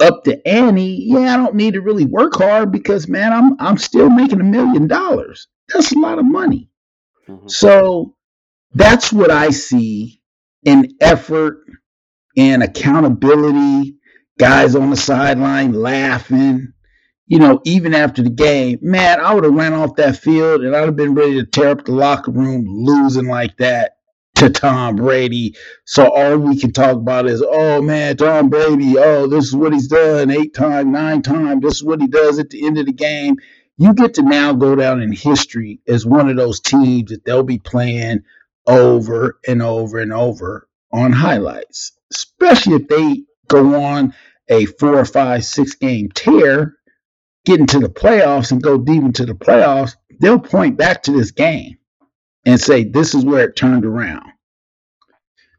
up 0.00 0.24
the 0.24 0.46
ante. 0.46 1.06
Yeah, 1.08 1.34
I 1.34 1.36
don't 1.38 1.54
need 1.54 1.74
to 1.74 1.80
really 1.80 2.04
work 2.04 2.34
hard 2.34 2.70
because 2.70 3.08
man, 3.08 3.32
I'm 3.32 3.56
I'm 3.58 3.78
still 3.78 4.10
making 4.10 4.40
a 4.40 4.44
million 4.44 4.86
dollars. 4.86 5.48
That's 5.72 5.92
a 5.92 5.98
lot 5.98 6.18
of 6.18 6.26
money. 6.26 6.70
Mm-hmm. 7.26 7.48
So 7.48 8.14
that's 8.74 9.12
what 9.12 9.30
I 9.30 9.50
see 9.50 10.20
in 10.64 10.96
effort 11.00 11.64
and 12.36 12.62
accountability, 12.62 13.96
guys 14.38 14.74
on 14.74 14.90
the 14.90 14.96
sideline 14.96 15.72
laughing, 15.72 16.72
you 17.26 17.38
know, 17.38 17.60
even 17.64 17.94
after 17.94 18.22
the 18.22 18.30
game, 18.30 18.78
man, 18.80 19.20
I 19.20 19.34
would 19.34 19.44
have 19.44 19.54
ran 19.54 19.74
off 19.74 19.96
that 19.96 20.16
field 20.16 20.62
and 20.62 20.74
I'd 20.74 20.84
have 20.86 20.96
been 20.96 21.14
ready 21.14 21.34
to 21.34 21.46
tear 21.46 21.70
up 21.70 21.84
the 21.84 21.92
locker 21.92 22.30
room 22.30 22.64
losing 22.66 23.26
like 23.26 23.56
that 23.58 23.96
to 24.36 24.48
Tom 24.48 24.96
Brady. 24.96 25.56
So 25.84 26.10
all 26.10 26.38
we 26.38 26.58
can 26.58 26.72
talk 26.72 26.96
about 26.96 27.26
is, 27.26 27.42
oh 27.46 27.82
man, 27.82 28.16
Tom 28.16 28.48
Brady, 28.48 28.96
oh, 28.96 29.26
this 29.26 29.46
is 29.46 29.54
what 29.54 29.72
he's 29.72 29.88
done 29.88 30.30
eight 30.30 30.54
times, 30.54 30.86
nine 30.90 31.22
times. 31.22 31.62
This 31.62 31.74
is 31.74 31.84
what 31.84 32.00
he 32.00 32.06
does 32.06 32.38
at 32.38 32.50
the 32.50 32.64
end 32.66 32.78
of 32.78 32.86
the 32.86 32.92
game. 32.92 33.36
You 33.76 33.94
get 33.94 34.14
to 34.14 34.22
now 34.22 34.54
go 34.54 34.74
down 34.74 35.02
in 35.02 35.12
history 35.12 35.80
as 35.86 36.06
one 36.06 36.30
of 36.30 36.36
those 36.36 36.60
teams 36.60 37.10
that 37.10 37.24
they'll 37.24 37.42
be 37.42 37.58
playing 37.58 38.22
over 38.68 39.40
and 39.48 39.62
over 39.62 39.98
and 39.98 40.12
over 40.12 40.68
on 40.92 41.12
highlights, 41.12 41.92
especially 42.12 42.74
if 42.74 42.88
they 42.88 43.24
go 43.48 43.82
on 43.82 44.14
a 44.48 44.66
four 44.66 44.98
or 44.98 45.04
five, 45.04 45.44
six 45.44 45.74
game 45.74 46.10
tear 46.14 46.78
get 47.48 47.60
into 47.60 47.78
the 47.78 47.88
playoffs 47.88 48.52
and 48.52 48.62
go 48.62 48.76
deep 48.76 49.02
into 49.02 49.24
the 49.24 49.32
playoffs, 49.32 49.96
they'll 50.20 50.38
point 50.38 50.76
back 50.76 51.02
to 51.02 51.12
this 51.12 51.30
game 51.30 51.78
and 52.44 52.60
say, 52.60 52.84
this 52.84 53.14
is 53.14 53.24
where 53.24 53.48
it 53.48 53.56
turned 53.56 53.86
around. 53.86 54.30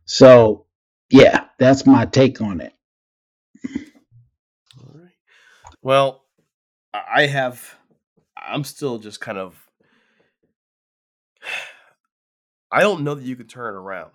So, 0.05 0.68
yeah, 1.10 1.45
that's 1.57 1.88
my 1.88 2.05
take 2.05 2.41
on 2.41 2.62
it. 2.62 2.74
All 4.80 4.91
right. 4.93 5.14
Well, 5.82 6.26
I 6.93 7.26
have, 7.26 7.76
I'm 8.38 8.64
still 8.64 8.99
just 8.99 9.20
kind 9.20 9.39
of, 9.39 9.68
I 12.72 12.82
don't 12.82 13.03
know 13.03 13.15
that 13.15 13.24
you 13.26 13.36
could 13.36 13.49
turn 13.49 13.74
it 13.74 13.78
around. 13.78 14.11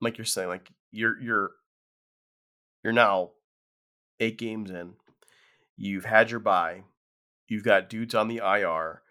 Like 0.00 0.18
you're 0.18 0.24
saying, 0.24 0.48
like 0.48 0.70
you're, 0.90 1.20
you're, 1.20 1.50
you're 2.82 2.92
now 2.92 3.30
eight 4.18 4.38
games 4.38 4.70
in. 4.70 4.94
You've 5.76 6.04
had 6.04 6.30
your 6.30 6.40
bye. 6.40 6.84
You've 7.48 7.64
got 7.64 7.88
dudes 7.90 8.14
on 8.14 8.28
the 8.28 8.38
IR. 8.38 9.02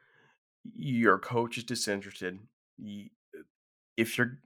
Your 0.75 1.19
coach 1.19 1.57
is 1.57 1.63
disinterested. 1.63 2.39
if 3.97 4.17
you're 4.17 4.39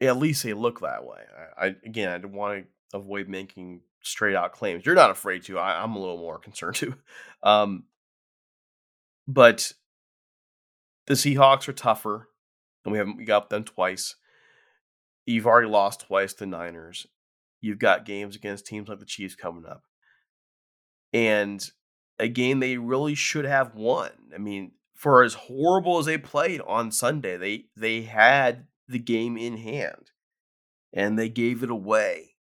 at 0.00 0.16
least 0.16 0.42
they 0.42 0.52
look 0.52 0.80
that 0.80 1.04
way. 1.04 1.20
I, 1.58 1.66
again 1.66 1.74
I 1.74 1.88
again, 1.88 2.22
I 2.22 2.26
want 2.26 2.66
to 2.92 2.96
avoid 2.96 3.28
making 3.28 3.80
straight 4.02 4.36
out 4.36 4.52
claims. 4.52 4.86
You're 4.86 4.94
not 4.94 5.10
afraid 5.10 5.42
to. 5.44 5.58
I, 5.58 5.82
am 5.82 5.96
a 5.96 5.98
little 5.98 6.18
more 6.18 6.38
concerned 6.38 6.76
too. 6.76 6.94
Um, 7.42 7.84
but 9.26 9.72
the 11.06 11.14
Seahawks 11.14 11.68
are 11.68 11.72
tougher, 11.72 12.28
and 12.88 12.92
we 12.92 12.98
haven't 12.98 13.16
we 13.16 13.24
got 13.24 13.50
them 13.50 13.64
twice. 13.64 14.16
You've 15.26 15.46
already 15.46 15.68
lost 15.68 16.06
twice 16.06 16.32
to 16.34 16.40
the 16.40 16.46
Niners. 16.46 17.06
You've 17.60 17.78
got 17.78 18.06
games 18.06 18.36
against 18.36 18.66
teams 18.66 18.88
like 18.88 18.98
the 18.98 19.04
Chiefs 19.04 19.34
coming 19.34 19.66
up, 19.66 19.82
and 21.12 21.70
a 22.18 22.28
game 22.28 22.60
they 22.60 22.78
really 22.78 23.14
should 23.14 23.44
have 23.44 23.74
won. 23.74 24.10
I 24.34 24.38
mean, 24.38 24.72
for 24.94 25.22
as 25.22 25.34
horrible 25.34 25.98
as 25.98 26.06
they 26.06 26.18
played 26.18 26.60
on 26.62 26.90
Sunday, 26.90 27.36
they 27.36 27.66
they 27.76 28.02
had 28.02 28.66
the 28.88 28.98
game 28.98 29.36
in 29.36 29.58
hand 29.58 30.10
and 30.92 31.18
they 31.18 31.28
gave 31.28 31.62
it 31.62 31.70
away. 31.70 32.34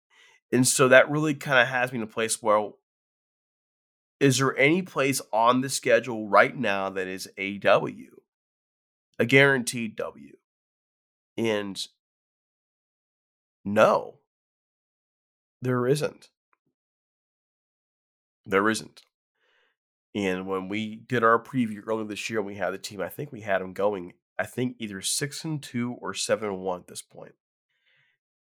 And 0.51 0.67
so 0.67 0.87
that 0.87 1.09
really 1.09 1.35
kind 1.35 1.59
of 1.59 1.67
has 1.67 1.91
me 1.91 1.97
in 1.97 2.03
a 2.03 2.07
place 2.07 2.41
where 2.41 2.71
is 4.19 4.39
there 4.39 4.57
any 4.57 4.81
place 4.81 5.21
on 5.31 5.61
the 5.61 5.69
schedule 5.69 6.27
right 6.27 6.55
now 6.55 6.89
that 6.89 7.07
is 7.07 7.29
a 7.37 7.57
W? 7.59 8.11
A 9.19 9.25
guaranteed 9.25 9.95
W. 9.95 10.36
And 11.37 11.85
no, 13.63 14.15
there 15.61 15.87
isn't. 15.87 16.29
There 18.45 18.69
isn't. 18.69 19.01
And 20.15 20.47
when 20.47 20.69
we 20.69 20.95
did 20.95 21.23
our 21.23 21.41
preview 21.41 21.81
earlier 21.85 22.05
this 22.05 22.29
year, 22.29 22.41
we 22.41 22.55
had 22.55 22.71
the 22.71 22.77
team. 22.77 23.01
I 23.01 23.09
think 23.09 23.31
we 23.31 23.41
had 23.41 23.61
them 23.61 23.73
going. 23.73 24.13
I 24.39 24.45
think 24.45 24.77
either 24.79 25.01
six 25.01 25.43
and 25.43 25.61
two 25.61 25.93
or 25.99 26.13
seven 26.13 26.49
and 26.49 26.59
one 26.59 26.79
at 26.79 26.87
this 26.87 27.01
point. 27.01 27.33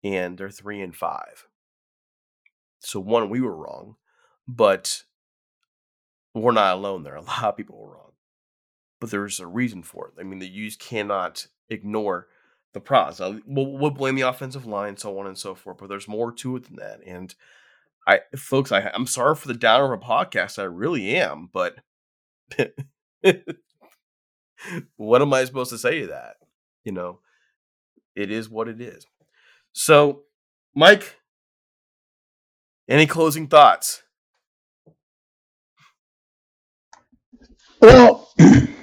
point, 0.03 0.15
and 0.15 0.38
they're 0.38 0.49
three 0.49 0.82
and 0.82 0.95
five. 0.95 1.47
So 2.79 2.99
one, 2.99 3.29
we 3.29 3.41
were 3.41 3.55
wrong, 3.55 3.97
but 4.47 5.03
we're 6.34 6.51
not 6.51 6.75
alone 6.75 7.03
there. 7.03 7.15
A 7.17 7.21
lot 7.21 7.43
of 7.43 7.57
people 7.57 7.77
were 7.77 7.93
wrong, 7.93 8.13
but 8.99 9.11
there's 9.11 9.39
a 9.39 9.47
reason 9.47 9.84
for 9.84 10.07
it. 10.07 10.19
I 10.19 10.23
mean, 10.23 10.39
the 10.39 10.47
you 10.47 10.71
cannot 10.77 11.47
ignore 11.69 12.27
the 12.74 12.80
pros. 12.80 13.19
Uh, 13.19 13.39
we'll, 13.45 13.72
we'll 13.72 13.91
blame 13.91 14.15
the 14.15 14.22
offensive 14.22 14.65
line, 14.65 14.97
so 14.97 15.17
on 15.19 15.28
and 15.28 15.38
so 15.38 15.55
forth, 15.55 15.78
but 15.78 15.89
there's 15.89 16.07
more 16.07 16.32
to 16.32 16.55
it 16.55 16.65
than 16.65 16.78
that. 16.78 17.01
And 17.05 17.34
I 18.07 18.22
folks, 18.36 18.72
I 18.72 18.91
I'm 18.93 19.07
sorry 19.07 19.36
for 19.36 19.47
the 19.47 19.53
downer 19.53 19.93
of 19.93 20.01
a 20.01 20.03
podcast. 20.03 20.59
I 20.59 20.63
really 20.63 21.15
am, 21.15 21.49
but 21.51 21.76
what 24.95 25.22
am 25.22 25.34
I 25.34 25.45
supposed 25.45 25.72
to 25.72 25.78
say 25.78 26.01
to 26.01 26.07
that? 26.07 26.36
You 26.84 26.91
know, 26.93 27.19
it 28.15 28.32
is 28.32 28.49
what 28.49 28.67
it 28.67 28.82
is. 28.82 29.05
So, 29.74 30.24
Mike, 30.76 31.15
any 32.89 33.05
closing 33.05 33.47
thoughts? 33.47 34.03
Well, 37.82 38.30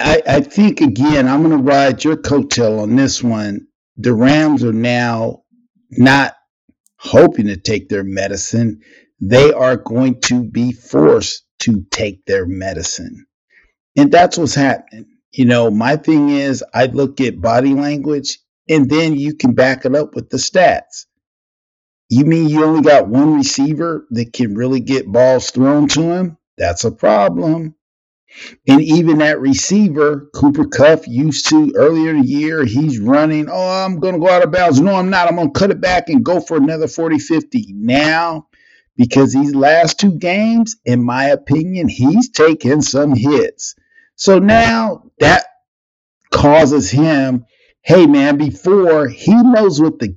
I, 0.00 0.22
I, 0.36 0.40
think 0.40 0.80
again, 0.80 1.28
I'm 1.28 1.42
going 1.42 1.56
to 1.56 1.62
ride 1.62 2.04
your 2.04 2.16
coattail 2.16 2.80
on 2.82 2.96
this 2.96 3.22
one. 3.22 3.66
The 3.96 4.12
Rams 4.12 4.64
are 4.64 4.72
now 4.72 5.42
not 5.90 6.34
hoping 6.98 7.46
to 7.46 7.56
take 7.56 7.88
their 7.88 8.04
medicine, 8.04 8.80
they 9.20 9.52
are 9.52 9.76
going 9.76 10.20
to 10.20 10.42
be 10.42 10.72
forced 10.72 11.44
to 11.60 11.84
take 11.90 12.24
their 12.26 12.46
medicine. 12.46 13.26
And 13.96 14.12
that's 14.12 14.36
what's 14.36 14.54
happening. 14.54 15.06
You 15.32 15.44
know, 15.44 15.70
my 15.70 15.96
thing 15.96 16.30
is, 16.30 16.64
I 16.74 16.86
look 16.86 17.20
at 17.20 17.40
body 17.40 17.74
language 17.74 18.38
and 18.68 18.90
then 18.90 19.16
you 19.16 19.34
can 19.34 19.54
back 19.54 19.84
it 19.84 19.94
up 19.94 20.14
with 20.14 20.30
the 20.30 20.36
stats. 20.38 21.06
You 22.08 22.24
mean 22.24 22.48
you 22.48 22.64
only 22.64 22.82
got 22.82 23.08
one 23.08 23.34
receiver 23.34 24.06
that 24.10 24.32
can 24.32 24.54
really 24.54 24.80
get 24.80 25.10
balls 25.10 25.50
thrown 25.50 25.88
to 25.88 26.02
him? 26.02 26.38
That's 26.58 26.84
a 26.84 26.90
problem. 26.90 27.74
And 28.68 28.80
even 28.82 29.18
that 29.18 29.40
receiver, 29.40 30.28
Cooper 30.34 30.66
Kupp, 30.66 31.06
used 31.06 31.48
to 31.50 31.72
earlier 31.76 32.10
in 32.10 32.22
the 32.22 32.28
year, 32.28 32.64
he's 32.64 32.98
running, 32.98 33.48
oh, 33.50 33.84
I'm 33.84 34.00
going 34.00 34.14
to 34.14 34.20
go 34.20 34.28
out 34.28 34.44
of 34.44 34.52
bounds. 34.52 34.80
No, 34.80 34.94
I'm 34.94 35.10
not. 35.10 35.28
I'm 35.28 35.36
going 35.36 35.52
to 35.52 35.58
cut 35.58 35.70
it 35.70 35.80
back 35.80 36.08
and 36.08 36.24
go 36.24 36.40
for 36.40 36.56
another 36.56 36.88
40 36.88 37.18
50. 37.18 37.72
Now, 37.74 38.48
because 38.96 39.32
these 39.32 39.54
last 39.54 40.00
two 40.00 40.12
games, 40.12 40.76
in 40.84 41.02
my 41.02 41.26
opinion, 41.26 41.88
he's 41.88 42.30
taken 42.30 42.82
some 42.82 43.14
hits. 43.14 43.74
So 44.16 44.38
now 44.38 45.10
that 45.20 45.46
causes 46.30 46.90
him, 46.90 47.46
hey 47.82 48.06
man, 48.06 48.38
before 48.38 49.08
he 49.08 49.34
knows 49.34 49.80
what 49.80 49.98
the 49.98 50.16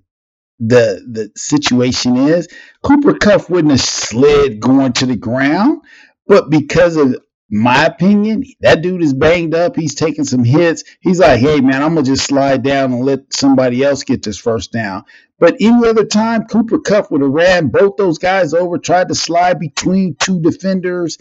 the 0.59 1.01
the 1.09 1.31
situation 1.35 2.17
is, 2.17 2.47
Cooper 2.83 3.13
Kupp 3.15 3.49
wouldn't 3.49 3.71
have 3.71 3.81
slid 3.81 4.59
going 4.59 4.93
to 4.93 5.05
the 5.05 5.15
ground, 5.15 5.81
but 6.27 6.49
because 6.49 6.97
of 6.97 7.17
my 7.49 7.85
opinion, 7.85 8.43
that 8.61 8.81
dude 8.81 9.03
is 9.03 9.13
banged 9.13 9.55
up. 9.55 9.75
He's 9.75 9.95
taking 9.95 10.25
some 10.25 10.43
hits. 10.43 10.83
He's 11.01 11.19
like, 11.19 11.39
hey, 11.39 11.61
man, 11.61 11.81
I'm 11.81 11.93
going 11.95 12.05
to 12.05 12.11
just 12.11 12.27
slide 12.27 12.63
down 12.63 12.93
and 12.93 13.05
let 13.05 13.33
somebody 13.33 13.83
else 13.83 14.03
get 14.03 14.23
this 14.23 14.37
first 14.37 14.71
down. 14.71 15.03
But 15.39 15.55
any 15.59 15.87
other 15.87 16.05
time, 16.05 16.45
Cooper 16.45 16.79
Kupp 16.79 17.11
would 17.11 17.21
have 17.21 17.31
ran 17.31 17.69
both 17.69 17.97
those 17.97 18.17
guys 18.19 18.53
over, 18.53 18.77
tried 18.77 19.07
to 19.09 19.15
slide 19.15 19.59
between 19.59 20.15
two 20.19 20.41
defenders. 20.41 21.17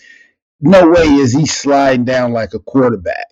No 0.60 0.88
way 0.90 1.04
is 1.04 1.32
he 1.32 1.46
sliding 1.46 2.04
down 2.04 2.32
like 2.32 2.54
a 2.54 2.58
quarterback. 2.58 3.26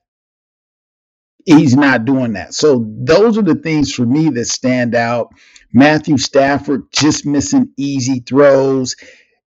He's 1.44 1.76
not 1.76 2.04
doing 2.04 2.34
that. 2.34 2.54
So 2.54 2.86
those 2.88 3.38
are 3.38 3.42
the 3.42 3.56
things 3.56 3.92
for 3.92 4.06
me 4.06 4.30
that 4.30 4.46
stand 4.46 4.94
out. 4.94 5.28
Matthew 5.72 6.18
Stafford 6.18 6.84
just 6.92 7.26
missing 7.26 7.72
easy 7.76 8.20
throws. 8.20 8.96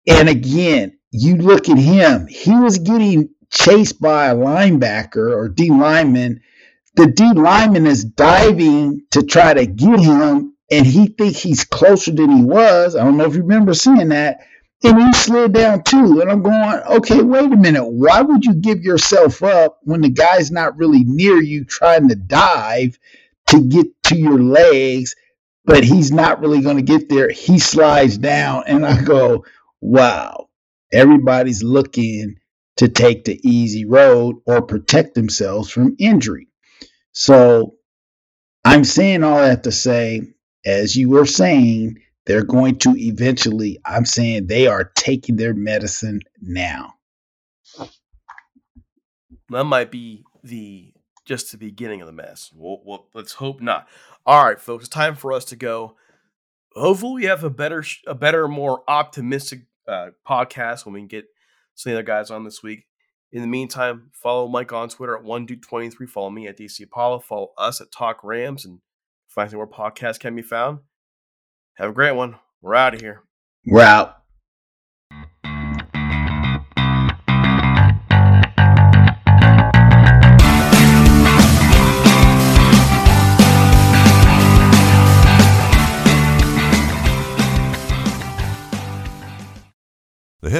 And 0.07 0.29
again, 0.29 0.97
you 1.11 1.35
look 1.35 1.69
at 1.69 1.77
him, 1.77 2.27
he 2.27 2.55
was 2.55 2.79
getting 2.79 3.29
chased 3.51 4.01
by 4.01 4.27
a 4.27 4.35
linebacker 4.35 5.35
or 5.35 5.49
D 5.49 5.69
lineman. 5.69 6.41
The 6.95 7.07
D 7.07 7.33
lineman 7.33 7.85
is 7.85 8.03
diving 8.03 9.03
to 9.11 9.23
try 9.23 9.53
to 9.53 9.65
get 9.65 9.99
him, 9.99 10.55
and 10.71 10.85
he 10.85 11.07
thinks 11.07 11.39
he's 11.39 11.65
closer 11.65 12.11
than 12.11 12.31
he 12.31 12.43
was. 12.43 12.95
I 12.95 13.03
don't 13.03 13.17
know 13.17 13.25
if 13.25 13.35
you 13.35 13.41
remember 13.41 13.73
seeing 13.73 14.09
that. 14.09 14.39
And 14.83 14.99
he 14.99 15.13
slid 15.13 15.53
down 15.53 15.83
too. 15.83 16.21
And 16.21 16.31
I'm 16.31 16.41
going, 16.41 16.79
okay, 16.89 17.21
wait 17.21 17.51
a 17.51 17.55
minute. 17.55 17.85
Why 17.85 18.21
would 18.21 18.43
you 18.43 18.55
give 18.55 18.81
yourself 18.81 19.43
up 19.43 19.77
when 19.83 20.01
the 20.01 20.09
guy's 20.09 20.49
not 20.49 20.75
really 20.75 21.03
near 21.03 21.39
you 21.39 21.65
trying 21.65 22.09
to 22.09 22.15
dive 22.15 22.97
to 23.47 23.61
get 23.61 23.85
to 24.05 24.17
your 24.17 24.41
legs, 24.41 25.15
but 25.65 25.83
he's 25.83 26.11
not 26.11 26.39
really 26.39 26.61
going 26.61 26.77
to 26.77 26.81
get 26.81 27.09
there? 27.09 27.29
He 27.29 27.59
slides 27.59 28.17
down. 28.17 28.63
And 28.65 28.83
I 28.83 28.99
go, 29.03 29.45
wow 29.81 30.47
Everybody's 30.91 31.63
looking 31.63 32.35
to 32.77 32.87
take 32.87 33.25
the 33.25 33.39
easy 33.47 33.85
road 33.85 34.37
or 34.45 34.61
protect 34.61 35.15
themselves 35.15 35.69
from 35.69 35.95
injury. 35.99 36.47
So 37.11 37.75
I'm 38.63 38.83
saying 38.83 39.23
all 39.23 39.37
that 39.37 39.63
to 39.63 39.71
say, 39.71 40.21
as 40.65 40.95
you 40.95 41.09
were 41.09 41.25
saying, 41.25 41.97
they're 42.25 42.43
going 42.43 42.77
to 42.79 42.95
eventually, 42.97 43.79
I'm 43.85 44.05
saying 44.05 44.47
they 44.47 44.67
are 44.67 44.91
taking 44.95 45.35
their 45.35 45.53
medicine 45.53 46.21
now. 46.39 46.93
That 49.49 49.65
might 49.65 49.91
be 49.91 50.23
the 50.43 50.93
just 51.25 51.51
the 51.51 51.57
beginning 51.57 52.01
of 52.01 52.07
the 52.07 52.13
mess. 52.13 52.51
Well, 52.55 52.81
well, 52.85 53.07
let's 53.13 53.33
hope 53.33 53.61
not. 53.61 53.87
All 54.25 54.43
right, 54.43 54.59
folks, 54.59 54.85
it's 54.85 54.93
time 54.93 55.15
for 55.15 55.33
us 55.33 55.45
to 55.45 55.55
go. 55.55 55.95
Hopefully, 56.73 57.15
we 57.15 57.25
have 57.25 57.43
a 57.43 57.49
better, 57.49 57.83
a 58.07 58.15
better, 58.15 58.47
more 58.47 58.83
optimistic 58.87 59.63
uh, 59.91 60.11
podcast 60.27 60.85
when 60.85 60.93
we 60.93 61.01
get 61.03 61.25
some 61.75 61.93
other 61.93 62.03
guys 62.03 62.31
on 62.31 62.43
this 62.43 62.63
week. 62.63 62.85
In 63.31 63.41
the 63.41 63.47
meantime, 63.47 64.11
follow 64.13 64.47
Mike 64.47 64.73
on 64.73 64.89
Twitter 64.89 65.15
at 65.15 65.23
one 65.23 65.45
dude 65.45 65.63
twenty 65.63 65.89
three. 65.89 66.07
Follow 66.07 66.29
me 66.29 66.47
at 66.47 66.57
DC 66.57 66.83
Apollo. 66.83 67.19
Follow 67.19 67.51
us 67.57 67.79
at 67.79 67.91
Talk 67.91 68.23
Rams 68.23 68.65
and 68.65 68.79
find 69.29 69.51
where 69.53 69.67
podcasts 69.67 70.19
can 70.19 70.35
be 70.35 70.41
found. 70.41 70.79
Have 71.75 71.89
a 71.89 71.93
great 71.93 72.15
one. 72.15 72.35
We're 72.61 72.75
out 72.75 72.93
of 72.93 73.01
here. 73.01 73.23
We're 73.65 73.83
out. 73.83 74.20